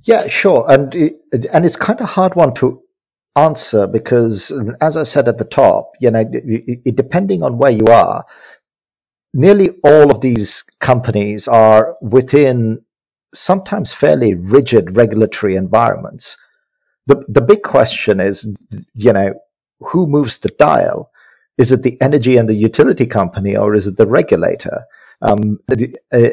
Yeah, 0.06 0.28
sure, 0.28 0.66
and 0.70 0.96
it, 0.96 1.18
and 1.54 1.66
it's 1.66 1.78
kind 1.78 2.02
of 2.02 2.10
hard 2.12 2.36
one 2.36 2.54
to 2.56 2.82
answer 3.38 3.88
because, 3.88 4.52
as 4.82 4.98
I 4.98 5.04
said 5.04 5.28
at 5.30 5.40
the 5.40 5.46
top, 5.46 5.94
you 6.02 6.12
know, 6.12 6.22
it, 6.22 6.82
it, 6.86 6.96
depending 6.98 7.44
on 7.44 7.58
where 7.58 7.72
you 7.72 7.86
are, 7.88 8.26
nearly 9.34 9.72
all 9.84 10.12
of 10.12 10.22
these 10.22 10.64
companies 10.82 11.48
are 11.48 11.98
within 12.02 12.84
sometimes 13.34 13.94
fairly 13.94 14.36
rigid 14.36 14.98
regulatory 14.98 15.56
environments. 15.56 16.38
The, 17.08 17.26
the 17.28 17.42
big 17.42 17.64
question 17.64 18.20
is, 18.20 18.56
you 18.94 19.14
know, 19.14 19.36
who 19.80 20.08
moves 20.08 20.38
the 20.40 20.50
dial? 20.50 21.12
Is 21.58 21.72
it 21.72 21.84
the 21.84 22.00
energy 22.02 22.38
and 22.38 22.50
the 22.50 22.56
utility 22.56 23.06
company 23.06 23.56
or 23.58 23.76
is 23.76 23.88
it 23.88 23.98
the 23.98 24.08
regulator? 24.08 24.86
Um, 25.22 25.60
uh, 25.70 26.30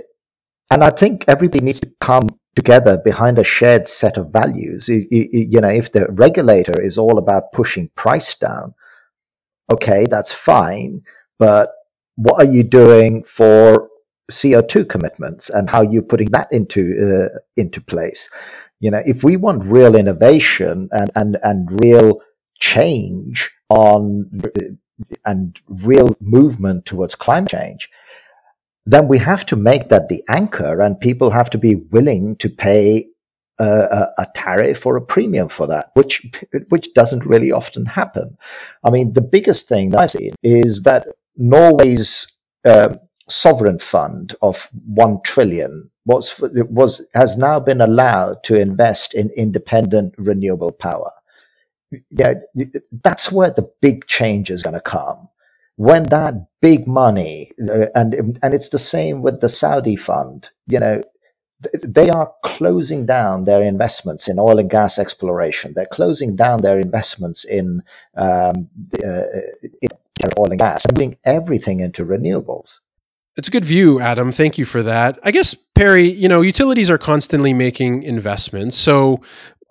and 0.70 0.84
I 0.84 0.90
think 0.90 1.24
everybody 1.28 1.64
needs 1.64 1.80
to 1.80 1.92
come 2.00 2.28
together 2.54 2.98
behind 2.98 3.38
a 3.38 3.44
shared 3.44 3.88
set 3.88 4.16
of 4.16 4.30
values. 4.30 4.88
You, 4.88 5.06
you, 5.10 5.28
you 5.32 5.60
know, 5.60 5.68
if 5.68 5.92
the 5.92 6.06
regulator 6.10 6.80
is 6.80 6.98
all 6.98 7.18
about 7.18 7.52
pushing 7.52 7.88
price 7.94 8.34
down, 8.34 8.74
okay, 9.72 10.06
that's 10.08 10.32
fine. 10.32 11.02
But 11.38 11.72
what 12.16 12.38
are 12.38 12.50
you 12.50 12.62
doing 12.62 13.24
for 13.24 13.88
CO2 14.32 14.88
commitments 14.88 15.50
and 15.50 15.68
how 15.68 15.82
you're 15.82 16.02
putting 16.02 16.30
that 16.30 16.48
into 16.50 16.82
uh, 17.32 17.38
into 17.56 17.80
place. 17.80 18.30
You 18.80 18.90
know, 18.90 19.02
if 19.04 19.22
we 19.22 19.36
want 19.36 19.64
real 19.64 19.94
innovation 19.94 20.88
and 20.92 21.10
and 21.14 21.38
and 21.42 21.80
real 21.82 22.20
change 22.58 23.50
on 23.68 24.30
and 25.24 25.60
real 25.68 26.16
movement 26.20 26.86
towards 26.86 27.14
climate 27.14 27.50
change, 27.50 27.90
then 28.84 29.08
we 29.08 29.18
have 29.18 29.46
to 29.46 29.56
make 29.56 29.88
that 29.88 30.08
the 30.08 30.22
anchor, 30.28 30.80
and 30.80 30.98
people 30.98 31.30
have 31.30 31.50
to 31.50 31.58
be 31.58 31.76
willing 31.76 32.36
to 32.36 32.48
pay 32.48 33.06
a, 33.58 34.08
a, 34.18 34.26
tariff 34.34 34.86
or 34.86 34.96
a 34.96 35.02
premium 35.02 35.48
for 35.48 35.66
that, 35.66 35.90
which 35.94 36.26
which 36.68 36.92
doesn't 36.94 37.24
really 37.24 37.52
often 37.52 37.86
happen. 37.86 38.36
I 38.84 38.90
mean, 38.90 39.12
the 39.12 39.20
biggest 39.20 39.68
thing 39.68 39.90
that 39.90 40.00
I've 40.00 40.10
seen 40.10 40.34
is 40.42 40.82
that 40.82 41.06
Norway's 41.36 42.36
uh, 42.64 42.96
sovereign 43.28 43.78
fund 43.78 44.34
of 44.42 44.68
one 44.86 45.20
trillion 45.22 45.90
was 46.06 46.38
was 46.40 47.06
has 47.14 47.36
now 47.36 47.60
been 47.60 47.80
allowed 47.80 48.42
to 48.44 48.60
invest 48.60 49.14
in 49.14 49.30
independent 49.36 50.14
renewable 50.18 50.72
power. 50.72 51.10
Yeah, 52.10 52.34
that's 53.04 53.30
where 53.30 53.50
the 53.50 53.70
big 53.80 54.06
change 54.06 54.50
is 54.50 54.62
going 54.62 54.74
to 54.74 54.80
come. 54.80 55.28
When 55.76 56.04
that 56.04 56.34
big 56.60 56.86
money, 56.86 57.50
uh, 57.68 57.86
and 57.94 58.38
and 58.42 58.54
it's 58.54 58.68
the 58.68 58.78
same 58.78 59.22
with 59.22 59.40
the 59.40 59.48
Saudi 59.48 59.96
fund. 59.96 60.50
You 60.66 60.80
know, 60.80 61.02
they 61.82 62.10
are 62.10 62.32
closing 62.44 63.06
down 63.06 63.44
their 63.44 63.62
investments 63.62 64.28
in 64.28 64.38
oil 64.38 64.58
and 64.58 64.70
gas 64.70 64.98
exploration. 64.98 65.72
They're 65.74 65.86
closing 65.86 66.36
down 66.36 66.62
their 66.62 66.78
investments 66.78 67.44
in, 67.44 67.82
um, 68.16 68.68
uh, 69.02 69.22
in 69.80 69.90
oil 70.38 70.50
and 70.50 70.58
gas 70.58 70.84
and 70.84 70.94
bring 70.94 71.16
everything 71.24 71.80
into 71.80 72.04
renewables. 72.04 72.80
It's 73.36 73.48
a 73.48 73.50
good 73.50 73.64
view, 73.64 74.00
Adam. 74.00 74.30
Thank 74.30 74.58
you 74.58 74.64
for 74.64 74.82
that. 74.82 75.18
I 75.22 75.30
guess, 75.30 75.54
Perry, 75.74 76.10
you 76.10 76.28
know, 76.28 76.42
utilities 76.42 76.90
are 76.90 76.98
constantly 76.98 77.54
making 77.54 78.02
investments. 78.02 78.76
So, 78.76 79.22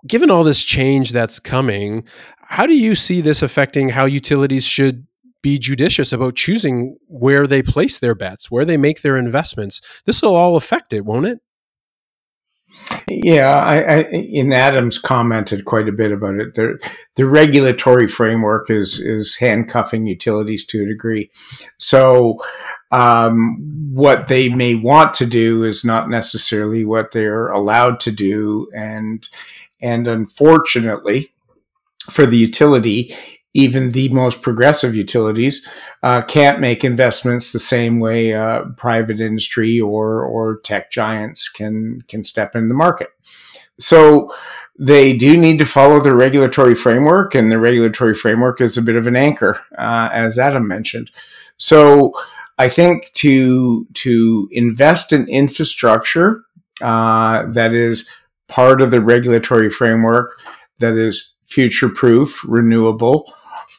given 0.06 0.30
all 0.30 0.42
this 0.42 0.64
change 0.64 1.12
that's 1.12 1.38
coming, 1.38 2.04
how 2.42 2.66
do 2.66 2.76
you 2.76 2.96
see 2.96 3.20
this 3.20 3.40
affecting 3.40 3.90
how 3.90 4.04
utilities 4.04 4.64
should 4.64 5.06
be 5.42 5.58
judicious 5.58 6.12
about 6.12 6.36
choosing 6.36 6.96
where 7.08 7.46
they 7.46 7.62
place 7.62 7.98
their 7.98 8.14
bets, 8.14 8.50
where 8.50 8.64
they 8.64 8.76
make 8.76 9.02
their 9.02 9.16
investments? 9.16 9.80
This 10.06 10.22
will 10.22 10.36
all 10.36 10.56
affect 10.56 10.92
it, 10.92 11.04
won't 11.04 11.26
it? 11.26 11.40
Yeah, 13.06 13.58
I, 13.58 13.76
I, 13.80 13.98
in 14.10 14.52
Adams 14.52 14.98
commented 14.98 15.66
quite 15.66 15.88
a 15.88 15.92
bit 15.92 16.10
about 16.10 16.36
it. 16.36 16.54
The, 16.54 16.78
the 17.16 17.26
regulatory 17.26 18.08
framework 18.08 18.70
is 18.70 18.98
is 18.98 19.36
handcuffing 19.36 20.06
utilities 20.06 20.64
to 20.66 20.82
a 20.82 20.86
degree. 20.86 21.30
So, 21.78 22.42
um, 22.90 23.58
what 23.92 24.28
they 24.28 24.48
may 24.48 24.74
want 24.74 25.12
to 25.14 25.26
do 25.26 25.64
is 25.64 25.84
not 25.84 26.08
necessarily 26.08 26.84
what 26.84 27.12
they're 27.12 27.48
allowed 27.48 28.00
to 28.00 28.10
do, 28.10 28.70
and 28.74 29.28
and 29.80 30.08
unfortunately, 30.08 31.34
for 32.10 32.24
the 32.24 32.38
utility, 32.38 33.14
even 33.54 33.92
the 33.92 34.08
most 34.08 34.40
progressive 34.40 34.94
utilities 34.94 35.66
uh, 36.02 36.22
can't 36.22 36.60
make 36.60 36.84
investments 36.84 37.52
the 37.52 37.58
same 37.58 38.00
way 38.00 38.32
uh, 38.32 38.64
private 38.76 39.20
industry 39.20 39.80
or 39.80 40.24
or 40.24 40.60
tech 40.60 40.90
giants 40.90 41.48
can 41.48 42.02
can 42.08 42.24
step 42.24 42.56
in 42.56 42.68
the 42.68 42.74
market. 42.74 43.08
So 43.78 44.34
they 44.78 45.16
do 45.16 45.36
need 45.36 45.58
to 45.58 45.66
follow 45.66 46.00
the 46.00 46.14
regulatory 46.14 46.74
framework, 46.74 47.34
and 47.34 47.50
the 47.50 47.58
regulatory 47.58 48.14
framework 48.14 48.60
is 48.60 48.76
a 48.76 48.82
bit 48.82 48.96
of 48.96 49.06
an 49.06 49.16
anchor, 49.16 49.60
uh, 49.76 50.08
as 50.12 50.38
Adam 50.38 50.66
mentioned. 50.66 51.10
So 51.58 52.12
I 52.58 52.68
think 52.68 53.12
to 53.14 53.86
to 53.94 54.48
invest 54.50 55.12
in 55.12 55.28
infrastructure 55.28 56.44
uh, 56.80 57.44
that 57.52 57.72
is 57.72 58.08
part 58.48 58.80
of 58.80 58.90
the 58.90 59.00
regulatory 59.00 59.70
framework 59.70 60.38
that 60.78 60.94
is 60.94 61.34
future 61.44 61.88
proof, 61.88 62.42
renewable, 62.44 63.32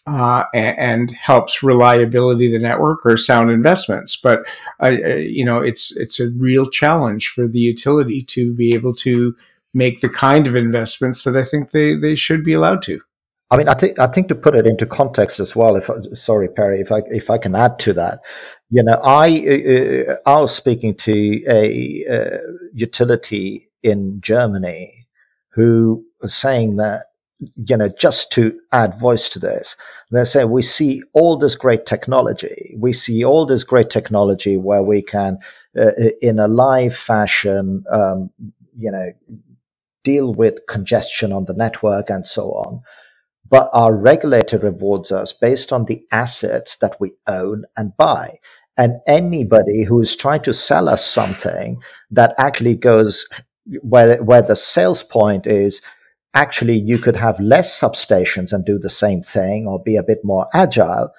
uh, 0.06 0.44
and, 0.54 1.12
helps 1.12 1.64
reliability 1.64 2.48
of 2.48 2.52
the 2.52 2.68
network 2.68 3.06
or 3.06 3.16
sound 3.16 3.50
investments. 3.50 4.16
But 4.16 4.46
uh, 4.82 4.90
you 4.90 5.46
know, 5.46 5.60
it's 5.60 5.96
it's 5.96 6.20
a 6.20 6.30
real 6.38 6.70
challenge 6.70 7.30
for 7.30 7.48
the 7.48 7.60
utility 7.60 8.22
to 8.24 8.54
be 8.54 8.74
able 8.74 8.94
to 8.96 9.36
make 9.74 10.02
the 10.02 10.10
kind 10.10 10.48
of 10.48 10.56
investments 10.56 11.24
that 11.24 11.38
I 11.38 11.44
think 11.44 11.72
they 11.72 11.96
they 11.96 12.16
should 12.16 12.44
be 12.44 12.54
allowed 12.54 12.82
to. 12.84 13.00
I 13.50 13.58
mean, 13.58 13.68
I 13.68 13.76
think 13.76 14.00
I 14.00 14.08
think 14.08 14.28
to 14.30 14.36
put 14.36 14.56
it 14.56 14.66
into 14.66 14.86
context 14.86 15.40
as 15.40 15.56
well. 15.56 15.76
If 15.76 15.90
sorry, 16.18 16.48
Perry, 16.48 16.82
if 16.82 16.92
I 16.92 17.02
if 17.08 17.30
I 17.30 17.38
can 17.38 17.56
add 17.56 17.80
to 17.80 17.94
that, 17.94 18.20
you 18.70 18.84
know, 18.84 19.00
I 19.04 20.08
uh, 20.08 20.16
I 20.26 20.42
was 20.42 20.56
speaking 20.56 20.96
to 20.96 21.44
a 21.48 22.06
uh, 22.10 22.38
utility 22.74 23.70
in 23.84 24.20
Germany 24.22 25.08
who 25.50 26.04
was 26.22 26.34
saying 26.34 26.78
that 26.78 27.06
you 27.40 27.78
know 27.78 27.90
just 27.90 28.32
to 28.34 28.58
add 28.72 29.00
voice 29.00 29.30
to 29.30 29.40
this, 29.40 29.76
they 30.12 30.24
say 30.24 30.46
we 30.46 30.62
see 30.62 31.02
all 31.14 31.38
this 31.38 31.56
great 31.56 31.86
technology, 31.86 32.76
we 32.78 32.94
see 32.94 33.24
all 33.24 33.46
this 33.46 33.64
great 33.64 33.90
technology 33.90 34.58
where 34.58 34.84
we 34.84 35.02
can, 35.02 35.38
uh, 35.78 35.92
in 36.22 36.40
a 36.40 36.48
live 36.48 36.96
fashion, 36.96 37.84
um, 37.92 38.30
you 38.78 38.92
know, 38.92 39.12
deal 40.04 40.34
with 40.34 40.60
congestion 40.68 41.32
on 41.32 41.46
the 41.46 41.54
network 41.54 42.10
and 42.10 42.28
so 42.28 42.52
on. 42.52 42.82
But 43.50 43.70
our 43.74 43.96
regulator 43.96 44.58
rewards 44.58 45.12
us 45.12 45.34
based 45.34 45.72
on 45.72 45.86
the 45.86 46.04
assets 46.12 46.78
that 46.78 46.96
we 47.00 47.14
own 47.28 47.66
and 47.78 47.96
buy. 47.98 48.40
And 48.78 48.96
anybody 49.06 49.84
who 49.84 50.02
is 50.02 50.16
trying 50.16 50.42
to 50.44 50.54
sell 50.54 50.90
us 50.90 51.06
something 51.06 51.80
that 52.10 52.34
actually 52.38 52.76
goes 52.76 53.28
where, 53.82 54.22
where 54.24 54.42
the 54.42 54.56
sales 54.56 55.04
point 55.04 55.46
is 55.46 55.82
actually 56.34 56.78
you 56.78 56.98
could 56.98 57.16
have 57.16 57.40
less 57.40 57.80
substations 57.80 58.52
and 58.52 58.66
do 58.66 58.78
the 58.80 58.90
same 58.90 59.22
thing 59.22 59.68
or 59.68 59.82
be 59.82 59.96
a 59.96 60.04
bit 60.04 60.20
more 60.24 60.48
agile, 60.54 61.10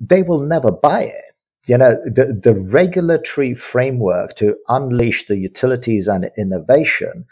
they 0.00 0.22
will 0.22 0.40
never 0.40 0.70
buy 0.70 1.02
it. 1.02 1.32
You 1.66 1.78
know, 1.78 1.94
the, 2.04 2.38
the 2.42 2.54
regulatory 2.54 3.54
framework 3.54 4.36
to 4.36 4.56
unleash 4.68 5.26
the 5.26 5.36
utilities 5.36 6.06
and 6.06 6.30
innovation 6.38 7.26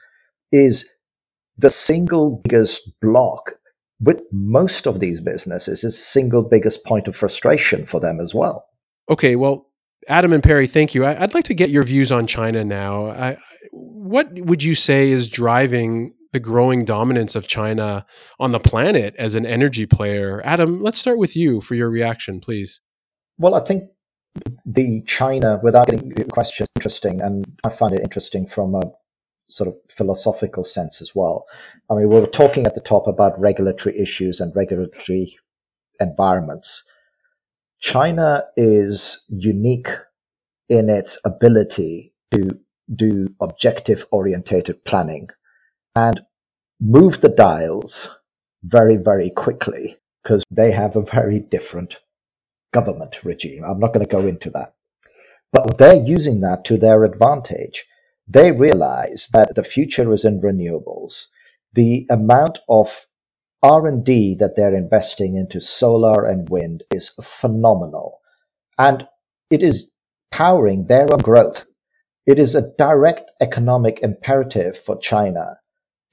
is 0.50 0.90
the 1.56 1.70
single 1.70 2.40
biggest 2.44 2.90
block 3.00 3.52
with 4.00 4.20
most 4.32 4.86
of 4.86 5.00
these 5.00 5.20
businesses 5.20 5.84
is 5.84 6.04
single 6.04 6.42
biggest 6.42 6.84
point 6.84 7.06
of 7.06 7.16
frustration 7.16 7.86
for 7.86 8.00
them 8.00 8.20
as 8.20 8.34
well. 8.34 8.66
Okay, 9.08 9.36
well, 9.36 9.70
Adam 10.08 10.32
and 10.32 10.42
Perry, 10.42 10.66
thank 10.66 10.94
you. 10.94 11.04
I, 11.04 11.18
would 11.20 11.34
like 11.34 11.44
to 11.44 11.54
get 11.54 11.70
your 11.70 11.84
views 11.84 12.12
on 12.12 12.26
China 12.26 12.64
now. 12.64 13.06
I, 13.06 13.38
what 13.70 14.32
would 14.34 14.62
you 14.62 14.74
say 14.74 15.10
is 15.10 15.28
driving 15.28 16.12
the 16.34 16.40
growing 16.40 16.84
dominance 16.84 17.34
of 17.34 17.48
China 17.48 18.04
on 18.38 18.52
the 18.52 18.60
planet 18.60 19.14
as 19.16 19.36
an 19.36 19.46
energy 19.46 19.86
player? 19.86 20.42
Adam, 20.44 20.82
let's 20.82 20.98
start 20.98 21.16
with 21.16 21.34
you 21.34 21.62
for 21.62 21.76
your 21.76 21.88
reaction, 21.88 22.40
please. 22.40 22.80
Well, 23.38 23.54
I 23.54 23.60
think 23.60 23.84
the 24.66 25.02
China, 25.06 25.60
without 25.62 25.86
getting 25.86 26.12
questions, 26.28 26.68
interesting, 26.76 27.20
and 27.20 27.46
I 27.64 27.70
find 27.70 27.94
it 27.94 28.00
interesting 28.00 28.48
from 28.48 28.74
a 28.74 28.82
sort 29.48 29.68
of 29.68 29.76
philosophical 29.88 30.64
sense 30.64 31.00
as 31.00 31.14
well. 31.14 31.46
I 31.88 31.94
mean, 31.94 32.08
we 32.08 32.20
were 32.20 32.26
talking 32.26 32.66
at 32.66 32.74
the 32.74 32.80
top 32.80 33.06
about 33.06 33.38
regulatory 33.38 33.96
issues 33.96 34.40
and 34.40 34.54
regulatory 34.56 35.36
environments. 36.00 36.82
China 37.78 38.42
is 38.56 39.24
unique 39.28 39.90
in 40.68 40.88
its 40.88 41.16
ability 41.24 42.12
to 42.32 42.58
do 42.92 43.28
objective 43.40 44.04
orientated 44.10 44.84
planning 44.84 45.28
and 45.94 46.22
move 46.80 47.20
the 47.20 47.28
dials 47.28 48.10
very, 48.62 48.96
very 48.96 49.30
quickly 49.30 49.96
because 50.22 50.42
they 50.50 50.70
have 50.70 50.96
a 50.96 51.02
very 51.02 51.38
different 51.38 51.98
government 52.72 53.24
regime. 53.24 53.62
I'm 53.64 53.78
not 53.78 53.92
going 53.92 54.04
to 54.04 54.10
go 54.10 54.26
into 54.26 54.50
that. 54.50 54.74
But 55.52 55.78
they're 55.78 56.02
using 56.02 56.40
that 56.40 56.64
to 56.66 56.76
their 56.76 57.04
advantage 57.04 57.86
they 58.26 58.52
realize 58.52 59.28
that 59.32 59.54
the 59.54 59.64
future 59.64 60.12
is 60.12 60.24
in 60.24 60.40
renewables. 60.40 61.26
The 61.74 62.06
amount 62.10 62.60
of 62.68 63.06
R&D 63.62 64.36
that 64.36 64.56
they're 64.56 64.74
investing 64.74 65.36
into 65.36 65.60
solar 65.60 66.24
and 66.24 66.48
wind 66.48 66.84
is 66.90 67.10
phenomenal. 67.22 68.20
And 68.78 69.06
it 69.50 69.62
is 69.62 69.90
powering 70.30 70.86
their 70.86 71.12
own 71.12 71.18
growth. 71.18 71.66
It 72.26 72.38
is 72.38 72.54
a 72.54 72.72
direct 72.78 73.30
economic 73.40 74.00
imperative 74.02 74.78
for 74.78 74.98
China 74.98 75.58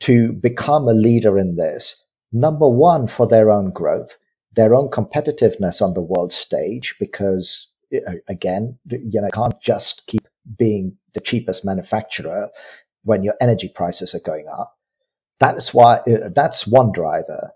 to 0.01 0.33
become 0.33 0.87
a 0.87 0.93
leader 0.93 1.37
in 1.37 1.55
this. 1.55 2.03
Number 2.31 2.67
one, 2.67 3.07
for 3.07 3.27
their 3.27 3.49
own 3.51 3.71
growth, 3.71 4.17
their 4.53 4.75
own 4.75 4.89
competitiveness 4.89 5.81
on 5.81 5.93
the 5.93 6.01
world 6.01 6.31
stage, 6.31 6.95
because 6.99 7.71
again, 8.27 8.77
you 8.89 9.21
know, 9.21 9.29
can't 9.33 9.59
just 9.61 10.05
keep 10.07 10.27
being 10.57 10.97
the 11.13 11.19
cheapest 11.19 11.65
manufacturer 11.65 12.49
when 13.03 13.23
your 13.23 13.35
energy 13.41 13.69
prices 13.69 14.15
are 14.15 14.19
going 14.19 14.47
up. 14.47 14.77
That's 15.39 15.73
why 15.73 15.97
uh, 15.97 16.29
that's 16.33 16.67
one 16.67 16.91
driver. 16.91 17.51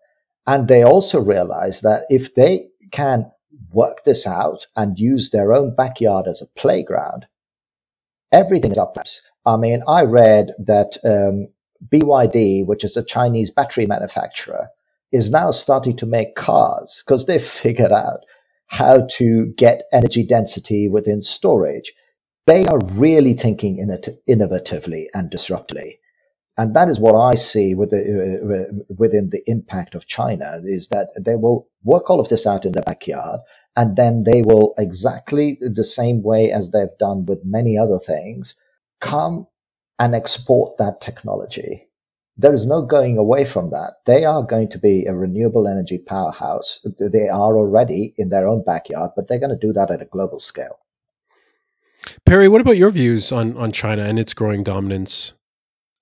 And 0.48 0.68
they 0.68 0.84
also 0.84 1.22
realize 1.22 1.82
that 1.82 2.06
if 2.10 2.36
they 2.36 2.68
can 2.92 3.32
work 3.72 4.04
this 4.04 4.28
out 4.28 4.68
and 4.76 5.00
use 5.00 5.30
their 5.30 5.54
own 5.54 5.76
backyard 5.76 6.28
as 6.28 6.42
a 6.42 6.60
playground, 6.60 7.26
everything 8.32 8.72
is 8.72 8.78
up. 8.78 8.98
I 9.46 9.58
mean, 9.58 9.84
I 9.88 10.02
read 10.02 10.54
that 10.60 10.98
um, 11.04 11.48
BYD, 11.92 12.66
which 12.66 12.84
is 12.84 12.98
a 12.98 13.04
Chinese 13.04 13.52
battery 13.52 13.86
manufacturer, 13.86 14.68
is 15.12 15.30
now 15.30 15.52
starting 15.52 15.96
to 15.98 16.06
make 16.06 16.36
cars 16.36 17.04
because 17.06 17.26
they've 17.26 17.44
figured 17.44 17.92
out 17.92 18.22
how 18.68 19.08
to 19.12 19.54
get 19.58 19.84
energy 19.94 20.26
density 20.26 20.88
within 20.88 21.22
storage 21.22 21.94
they 22.48 22.66
are 22.66 22.80
really 22.94 23.34
thinking 23.34 23.78
innovatively 24.30 25.06
and 25.14 25.32
disruptively. 25.32 25.98
And 26.58 26.74
that 26.76 26.90
is 26.90 27.00
what 27.00 27.16
I 27.16 27.36
see 27.36 27.74
with 27.74 27.90
the, 27.90 28.70
uh, 28.70 28.94
within 28.98 29.30
the 29.32 29.44
impact 29.50 29.94
of 29.94 30.08
China 30.08 30.62
is 30.64 30.88
that 30.88 31.10
they 31.20 31.36
will 31.36 31.68
work 31.84 32.10
all 32.10 32.20
of 32.20 32.30
this 32.30 32.46
out 32.48 32.66
in 32.66 32.72
their 32.72 32.84
backyard 32.84 33.42
and 33.76 33.98
then 33.98 34.24
they 34.24 34.42
will 34.42 34.74
exactly 34.78 35.58
the 35.60 35.84
same 35.84 36.24
way 36.24 36.52
as 36.52 36.72
they've 36.72 36.98
done 36.98 37.26
with 37.26 37.44
many 37.44 37.78
other 37.78 38.00
things 38.00 38.56
come 39.02 39.48
and 40.00 40.16
export 40.16 40.78
that 40.78 41.02
technology. 41.02 41.88
There 42.38 42.54
is 42.54 42.66
no 42.66 42.82
going 42.82 43.18
away 43.18 43.46
from 43.46 43.70
that. 43.70 43.94
They 44.06 44.26
are 44.26 44.44
going 44.44 44.70
to 44.70 44.78
be 44.78 45.06
a 45.06 45.14
renewable 45.14 45.68
energy 45.68 45.98
powerhouse. 45.98 46.86
They 47.00 47.30
are 47.30 47.58
already 47.58 48.14
in 48.18 48.30
their 48.30 48.48
own 48.48 48.64
backyard, 48.64 49.12
but 49.16 49.28
they're 49.28 49.40
going 49.40 49.58
to 49.58 49.68
do 49.68 49.72
that 49.74 49.90
at 49.90 50.02
a 50.02 50.06
global 50.06 50.40
scale. 50.40 50.80
Perry, 52.26 52.48
what 52.48 52.62
about 52.62 52.78
your 52.78 52.92
views 52.92 53.32
on, 53.32 53.56
on 53.58 53.72
China 53.72 54.04
and 54.04 54.20
its 54.20 54.34
growing 54.34 54.64
dominance? 54.64 55.32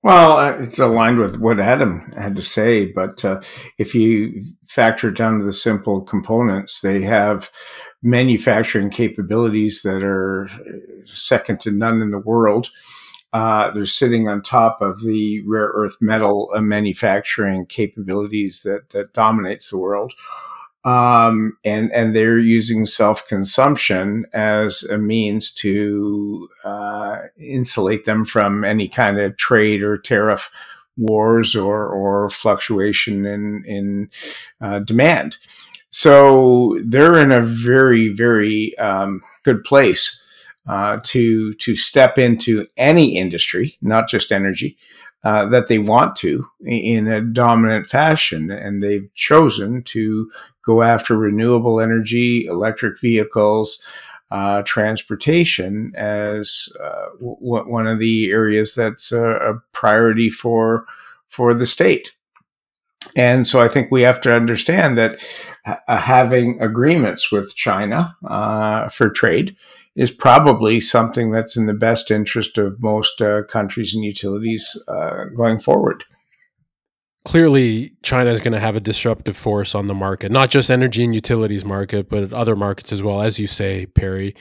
Well, 0.01 0.38
uh, 0.38 0.58
it's 0.58 0.79
aligned 0.79 1.19
with 1.19 1.38
what 1.39 1.62
Adam 1.62 2.12
had 2.17 2.36
to 2.36 2.41
say, 2.41 2.88
but 2.88 3.23
uh, 3.23 3.41
if 3.77 3.95
you 3.95 4.43
factor 4.65 5.12
down 5.12 5.39
to 5.39 5.45
the 5.45 5.53
simple 5.53 6.01
components, 6.01 6.82
they 6.82 7.01
have 7.01 7.49
manufacturing 8.01 8.89
capabilities 8.89 9.82
that 9.84 10.03
are 10.03 10.49
second 11.06 11.62
to 11.62 11.71
none 11.71 12.01
in 12.01 12.12
the 12.12 12.19
world. 12.19 12.69
Uh, 13.34 13.72
they're 13.72 13.86
sitting 13.86 14.28
on 14.28 14.41
top 14.41 14.80
of 14.82 15.02
the 15.02 15.41
rare 15.48 15.72
earth 15.74 15.98
metal 16.00 16.50
uh, 16.56 16.62
manufacturing 16.62 17.65
capabilities 17.65 18.62
that, 18.62 18.89
that 18.91 19.12
dominates 19.13 19.72
the 19.72 19.78
world 19.80 20.13
um, 20.86 21.58
and 21.63 21.91
and 21.93 22.15
they're 22.15 22.39
using 22.39 22.86
self 22.86 23.28
consumption 23.28 24.26
as 24.34 24.84
a 24.84 24.98
means 24.98 25.52
to 25.52 26.50
uh, 26.63 27.19
insulate 27.38 28.06
them 28.06 28.26
from 28.26 28.65
any 28.65 28.88
kind 28.88 29.19
of 29.19 29.38
trade 29.38 29.82
or 29.82 29.98
tariff 29.98 30.52
wars 30.98 31.56
or 31.56 31.88
or 31.88 32.30
fluctuation 32.30 33.26
in 33.26 33.63
in 33.65 34.10
uh, 34.60 34.80
demand. 34.80 35.38
So 35.89 36.78
they're 36.84 37.17
in 37.17 37.32
a 37.32 37.41
very 37.41 38.10
very 38.10 38.78
um, 38.78 39.22
good 39.43 39.63
place 39.63 40.22
uh, 40.67 40.99
to 41.04 41.54
to 41.56 41.76
step 41.76 42.17
into 42.17 42.65
any 42.78 43.17
industry, 43.17 43.78
not 43.82 44.08
just 44.08 44.32
energy, 44.32 44.78
uh, 45.23 45.45
that 45.47 45.67
they 45.67 45.80
want 45.80 46.15
to 46.17 46.45
in 46.65 47.08
a 47.08 47.21
dominant 47.21 47.88
fashion. 47.88 48.52
And 48.52 48.82
they've 48.82 49.13
chosen 49.13 49.84
to 49.84 50.32
go 50.65 50.82
after 50.82 51.17
renewable 51.17 51.80
energy, 51.80 52.45
electric 52.45 52.99
vehicles, 52.99 53.84
uh, 54.32 54.63
transportation 54.63 55.93
as 55.95 56.67
uh, 56.84 57.06
w- 57.19 57.69
one 57.69 57.86
of 57.86 57.99
the 57.99 58.32
areas 58.32 58.73
that's 58.73 59.12
a, 59.12 59.30
a, 59.36 59.54
priority 59.73 60.30
for 60.30 60.86
for 61.28 61.54
the 61.54 61.67
state. 61.67 62.15
And 63.15 63.45
so 63.45 63.62
I 63.62 63.67
think 63.67 63.91
we 63.91 64.02
have 64.02 64.19
to 64.21 64.36
understand 64.36 64.97
that 64.97 65.19
having 65.88 66.60
agreements 66.62 67.32
with 67.32 67.56
China 67.56 68.15
uh, 68.28 68.89
for 68.89 69.10
trade 69.10 69.56
is 69.95 70.12
probably 70.12 70.79
something 70.79 71.32
that's 71.32 71.56
in 71.56 71.67
the 71.67 71.73
best 71.73 72.10
interest 72.10 72.58
of 72.58 72.82
most 72.82 73.21
uh, 73.21 73.43
countries 73.43 73.93
and 73.93 74.03
utilities 74.03 74.82
uh, 74.88 75.25
going 75.36 75.60
forward. 75.60 76.03
clearly 77.25 77.93
China 78.01 78.32
is 78.32 78.41
going 78.41 78.53
to 78.53 78.60
have 78.60 78.75
a 78.75 78.82
disruptive 78.82 79.38
force 79.38 79.75
on 79.75 79.88
the 79.88 79.93
market, 79.93 80.32
not 80.32 80.49
just 80.49 80.69
energy 80.69 81.03
and 81.03 81.15
utilities 81.15 81.63
market, 81.63 82.10
but 82.10 82.34
other 82.34 82.56
markets 82.56 82.91
as 82.91 83.01
well, 83.01 83.21
as 83.21 83.39
you 83.39 83.47
say, 83.47 83.86
Perry. 83.86 84.36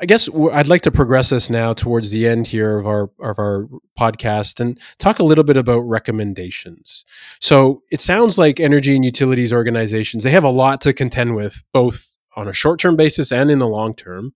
I 0.00 0.06
guess 0.06 0.28
I'd 0.52 0.68
like 0.68 0.82
to 0.82 0.90
progress 0.90 1.32
us 1.32 1.50
now 1.50 1.74
towards 1.74 2.10
the 2.10 2.26
end 2.26 2.46
here 2.46 2.78
of 2.78 2.86
our 2.86 3.10
of 3.20 3.38
our 3.38 3.68
podcast 3.98 4.60
and 4.60 4.78
talk 4.98 5.18
a 5.18 5.24
little 5.24 5.44
bit 5.44 5.56
about 5.56 5.80
recommendations. 5.80 7.04
So 7.40 7.82
it 7.90 8.00
sounds 8.00 8.38
like 8.38 8.60
energy 8.60 8.94
and 8.94 9.04
utilities 9.04 9.52
organizations 9.52 10.22
they 10.22 10.30
have 10.30 10.44
a 10.44 10.50
lot 10.50 10.80
to 10.82 10.92
contend 10.92 11.34
with, 11.34 11.62
both 11.72 12.14
on 12.36 12.48
a 12.48 12.52
short 12.52 12.80
term 12.80 12.96
basis 12.96 13.32
and 13.32 13.50
in 13.50 13.58
the 13.58 13.68
long 13.68 13.94
term. 13.94 14.32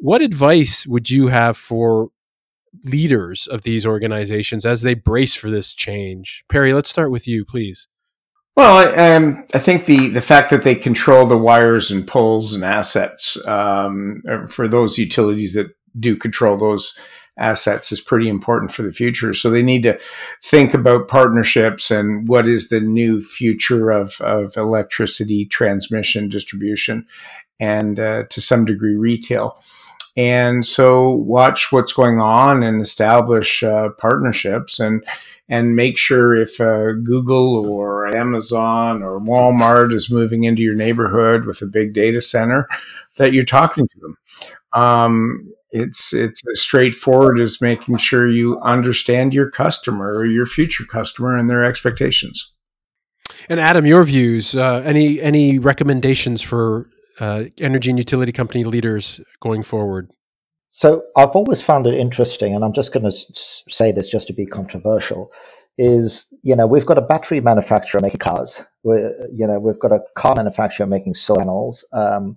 What 0.00 0.22
advice 0.22 0.86
would 0.86 1.10
you 1.10 1.28
have 1.28 1.56
for 1.56 2.08
leaders 2.84 3.46
of 3.46 3.62
these 3.62 3.84
organizations 3.86 4.64
as 4.64 4.80
they 4.80 4.94
brace 4.94 5.34
for 5.34 5.50
this 5.50 5.74
change? 5.74 6.42
Perry, 6.48 6.72
let's 6.72 6.88
start 6.88 7.10
with 7.10 7.28
you, 7.28 7.44
please. 7.44 7.86
Well, 8.56 8.78
I, 8.78 9.14
um, 9.14 9.46
I 9.54 9.58
think 9.58 9.84
the, 9.84 10.08
the 10.08 10.20
fact 10.22 10.50
that 10.50 10.62
they 10.62 10.74
control 10.74 11.26
the 11.26 11.36
wires 11.36 11.90
and 11.90 12.06
poles 12.06 12.54
and 12.54 12.64
assets 12.64 13.36
um, 13.46 14.22
uh, 14.28 14.46
for 14.46 14.68
those 14.68 14.98
utilities 14.98 15.54
that 15.54 15.68
do 15.98 16.16
control 16.16 16.56
those 16.56 16.96
assets 17.38 17.92
is 17.92 18.00
pretty 18.00 18.28
important 18.28 18.72
for 18.72 18.82
the 18.82 18.92
future. 18.92 19.34
So 19.34 19.50
they 19.50 19.62
need 19.62 19.82
to 19.84 19.98
think 20.42 20.74
about 20.74 21.08
partnerships 21.08 21.90
and 21.90 22.28
what 22.28 22.46
is 22.46 22.68
the 22.68 22.80
new 22.80 23.20
future 23.20 23.90
of, 23.90 24.20
of 24.20 24.56
electricity 24.56 25.46
transmission, 25.46 26.28
distribution, 26.28 27.06
and 27.58 28.00
uh, 28.00 28.24
to 28.30 28.40
some 28.40 28.64
degree 28.64 28.96
retail. 28.96 29.62
And 30.20 30.66
so 30.66 31.12
watch 31.12 31.72
what's 31.72 31.94
going 31.94 32.20
on 32.20 32.62
and 32.62 32.82
establish 32.82 33.62
uh, 33.62 33.88
partnerships 33.96 34.78
and 34.78 35.02
and 35.48 35.74
make 35.74 35.96
sure 35.96 36.34
if 36.36 36.60
uh, 36.60 36.92
Google 36.92 37.64
or 37.66 38.06
Amazon 38.14 39.02
or 39.02 39.18
Walmart 39.18 39.94
is 39.94 40.10
moving 40.10 40.44
into 40.44 40.60
your 40.60 40.76
neighborhood 40.76 41.46
with 41.46 41.62
a 41.62 41.66
big 41.66 41.94
data 41.94 42.20
center 42.20 42.68
that 43.16 43.32
you're 43.32 43.46
talking 43.46 43.88
to 43.88 43.98
them. 43.98 44.18
Um, 44.74 45.54
it's 45.70 46.12
it's 46.12 46.42
as 46.52 46.60
straightforward 46.60 47.40
as 47.40 47.62
making 47.62 47.96
sure 47.96 48.28
you 48.28 48.60
understand 48.60 49.32
your 49.32 49.50
customer 49.50 50.12
or 50.12 50.26
your 50.26 50.44
future 50.44 50.84
customer 50.84 51.34
and 51.34 51.48
their 51.48 51.64
expectations. 51.64 52.52
And 53.48 53.58
Adam, 53.58 53.86
your 53.86 54.04
views. 54.04 54.54
Uh, 54.54 54.82
any 54.84 55.18
any 55.18 55.58
recommendations 55.58 56.42
for 56.42 56.90
uh, 57.20 57.44
energy 57.58 57.90
and 57.90 57.98
utility 57.98 58.32
company 58.32 58.64
leaders 58.64 59.20
going 59.40 59.62
forward? 59.62 60.10
So 60.72 61.02
I've 61.16 61.30
always 61.30 61.62
found 61.62 61.86
it 61.86 61.94
interesting, 61.94 62.54
and 62.54 62.64
I'm 62.64 62.72
just 62.72 62.92
going 62.92 63.04
to 63.04 63.12
say 63.12 63.92
this 63.92 64.08
just 64.08 64.26
to 64.28 64.32
be 64.32 64.46
controversial. 64.46 65.30
Is 65.78 66.26
you 66.42 66.54
know 66.56 66.66
we've 66.66 66.84
got 66.84 66.98
a 66.98 67.02
battery 67.02 67.40
manufacturer 67.40 68.00
making 68.00 68.18
cars, 68.18 68.62
We're, 68.82 69.14
you 69.32 69.46
know 69.46 69.58
we've 69.58 69.78
got 69.78 69.92
a 69.92 70.00
car 70.14 70.34
manufacturer 70.34 70.86
making 70.86 71.14
solar 71.14 71.40
panels. 71.40 71.84
Um, 71.92 72.36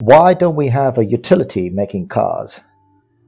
why 0.00 0.34
don't 0.34 0.56
we 0.56 0.68
have 0.68 0.98
a 0.98 1.04
utility 1.04 1.70
making 1.70 2.08
cars? 2.08 2.60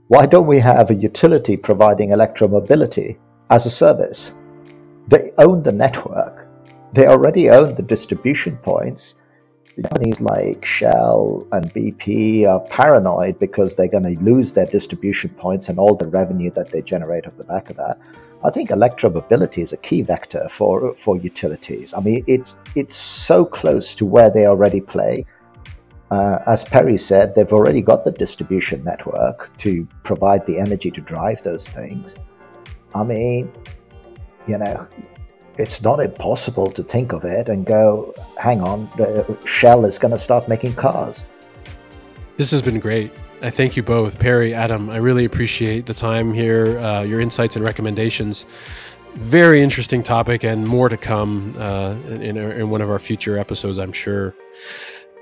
Why 0.08 0.26
don't 0.26 0.46
we 0.46 0.58
have 0.58 0.90
a 0.90 0.94
utility 0.94 1.56
providing 1.56 2.10
electromobility 2.10 3.16
as 3.48 3.64
a 3.64 3.70
service? 3.70 4.34
They 5.08 5.32
own 5.38 5.62
the 5.62 5.72
network. 5.72 6.46
They 6.92 7.06
already 7.06 7.48
own 7.48 7.74
the 7.74 7.82
distribution 7.82 8.56
points 8.58 9.14
companies 9.82 10.20
like 10.20 10.64
Shell 10.64 11.46
and 11.52 11.72
BP 11.72 12.46
are 12.46 12.60
paranoid 12.60 13.38
because 13.38 13.74
they're 13.74 13.88
going 13.88 14.16
to 14.16 14.22
lose 14.22 14.52
their 14.52 14.66
distribution 14.66 15.30
points 15.30 15.68
and 15.68 15.78
all 15.78 15.94
the 15.94 16.06
revenue 16.06 16.50
that 16.52 16.70
they 16.70 16.82
generate 16.82 17.26
off 17.26 17.36
the 17.36 17.44
back 17.44 17.70
of 17.70 17.76
that. 17.76 17.98
I 18.44 18.50
think 18.50 18.70
electromobility 18.70 19.62
is 19.62 19.72
a 19.72 19.78
key 19.78 20.02
vector 20.02 20.46
for 20.50 20.94
for 20.94 21.16
utilities. 21.16 21.94
I 21.94 22.00
mean, 22.00 22.22
it's 22.26 22.58
it's 22.74 22.94
so 22.94 23.44
close 23.46 23.94
to 23.94 24.04
where 24.04 24.30
they 24.30 24.46
already 24.46 24.80
play. 24.80 25.24
Uh, 26.10 26.38
as 26.46 26.62
Perry 26.62 26.98
said, 26.98 27.34
they've 27.34 27.52
already 27.52 27.80
got 27.80 28.04
the 28.04 28.12
distribution 28.12 28.84
network 28.84 29.50
to 29.56 29.88
provide 30.02 30.46
the 30.46 30.58
energy 30.58 30.90
to 30.90 31.00
drive 31.00 31.42
those 31.42 31.68
things. 31.68 32.14
I 32.94 33.02
mean, 33.02 33.50
you 34.46 34.58
know, 34.58 34.86
it's 35.58 35.82
not 35.82 36.00
impossible 36.00 36.70
to 36.70 36.82
think 36.82 37.12
of 37.12 37.24
it 37.24 37.48
and 37.48 37.64
go, 37.64 38.14
hang 38.40 38.60
on, 38.60 38.88
Shell 39.44 39.84
is 39.84 39.98
going 39.98 40.12
to 40.12 40.18
start 40.18 40.48
making 40.48 40.74
cars. 40.74 41.24
This 42.36 42.50
has 42.50 42.62
been 42.62 42.80
great. 42.80 43.12
I 43.42 43.50
thank 43.50 43.76
you 43.76 43.82
both, 43.82 44.18
Perry, 44.18 44.54
Adam. 44.54 44.90
I 44.90 44.96
really 44.96 45.24
appreciate 45.24 45.86
the 45.86 45.94
time 45.94 46.32
here, 46.32 46.78
uh, 46.78 47.02
your 47.02 47.20
insights 47.20 47.56
and 47.56 47.64
recommendations. 47.64 48.46
Very 49.16 49.62
interesting 49.62 50.02
topic, 50.02 50.42
and 50.42 50.66
more 50.66 50.88
to 50.88 50.96
come 50.96 51.54
uh, 51.58 51.92
in, 52.08 52.36
in 52.36 52.70
one 52.70 52.80
of 52.80 52.90
our 52.90 52.98
future 52.98 53.38
episodes, 53.38 53.78
I'm 53.78 53.92
sure. 53.92 54.34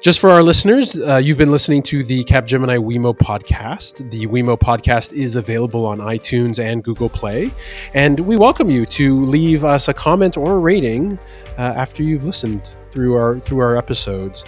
Just 0.02 0.18
for 0.18 0.30
our 0.30 0.42
listeners, 0.42 0.96
uh, 0.96 1.20
you've 1.22 1.38
been 1.38 1.52
listening 1.52 1.80
to 1.84 2.02
the 2.02 2.24
Capgemini 2.24 2.76
Wemo 2.76 3.16
podcast. 3.16 4.10
The 4.10 4.26
Wemo 4.26 4.58
podcast 4.58 5.12
is 5.12 5.36
available 5.36 5.86
on 5.86 5.98
iTunes 5.98 6.58
and 6.58 6.82
Google 6.82 7.08
Play, 7.08 7.52
and 7.94 8.18
we 8.18 8.36
welcome 8.36 8.68
you 8.68 8.84
to 8.86 9.24
leave 9.24 9.64
us 9.64 9.86
a 9.86 9.94
comment 9.94 10.36
or 10.36 10.56
a 10.56 10.58
rating 10.58 11.20
uh, 11.56 11.60
after 11.60 12.02
you've 12.02 12.24
listened 12.24 12.68
through 12.88 13.14
our 13.14 13.38
through 13.38 13.60
our 13.60 13.76
episodes. 13.76 14.44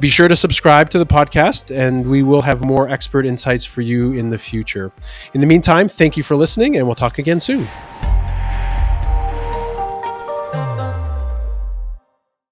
Be 0.00 0.08
sure 0.08 0.26
to 0.26 0.36
subscribe 0.36 0.88
to 0.88 0.98
the 0.98 1.04
podcast, 1.04 1.70
and 1.70 2.08
we 2.08 2.22
will 2.22 2.40
have 2.40 2.64
more 2.64 2.88
expert 2.88 3.26
insights 3.26 3.66
for 3.66 3.82
you 3.82 4.14
in 4.14 4.30
the 4.30 4.38
future. 4.38 4.90
In 5.34 5.42
the 5.42 5.46
meantime, 5.46 5.86
thank 5.86 6.16
you 6.16 6.22
for 6.22 6.34
listening, 6.34 6.78
and 6.78 6.86
we'll 6.86 6.94
talk 6.94 7.18
again 7.18 7.40
soon. 7.40 7.68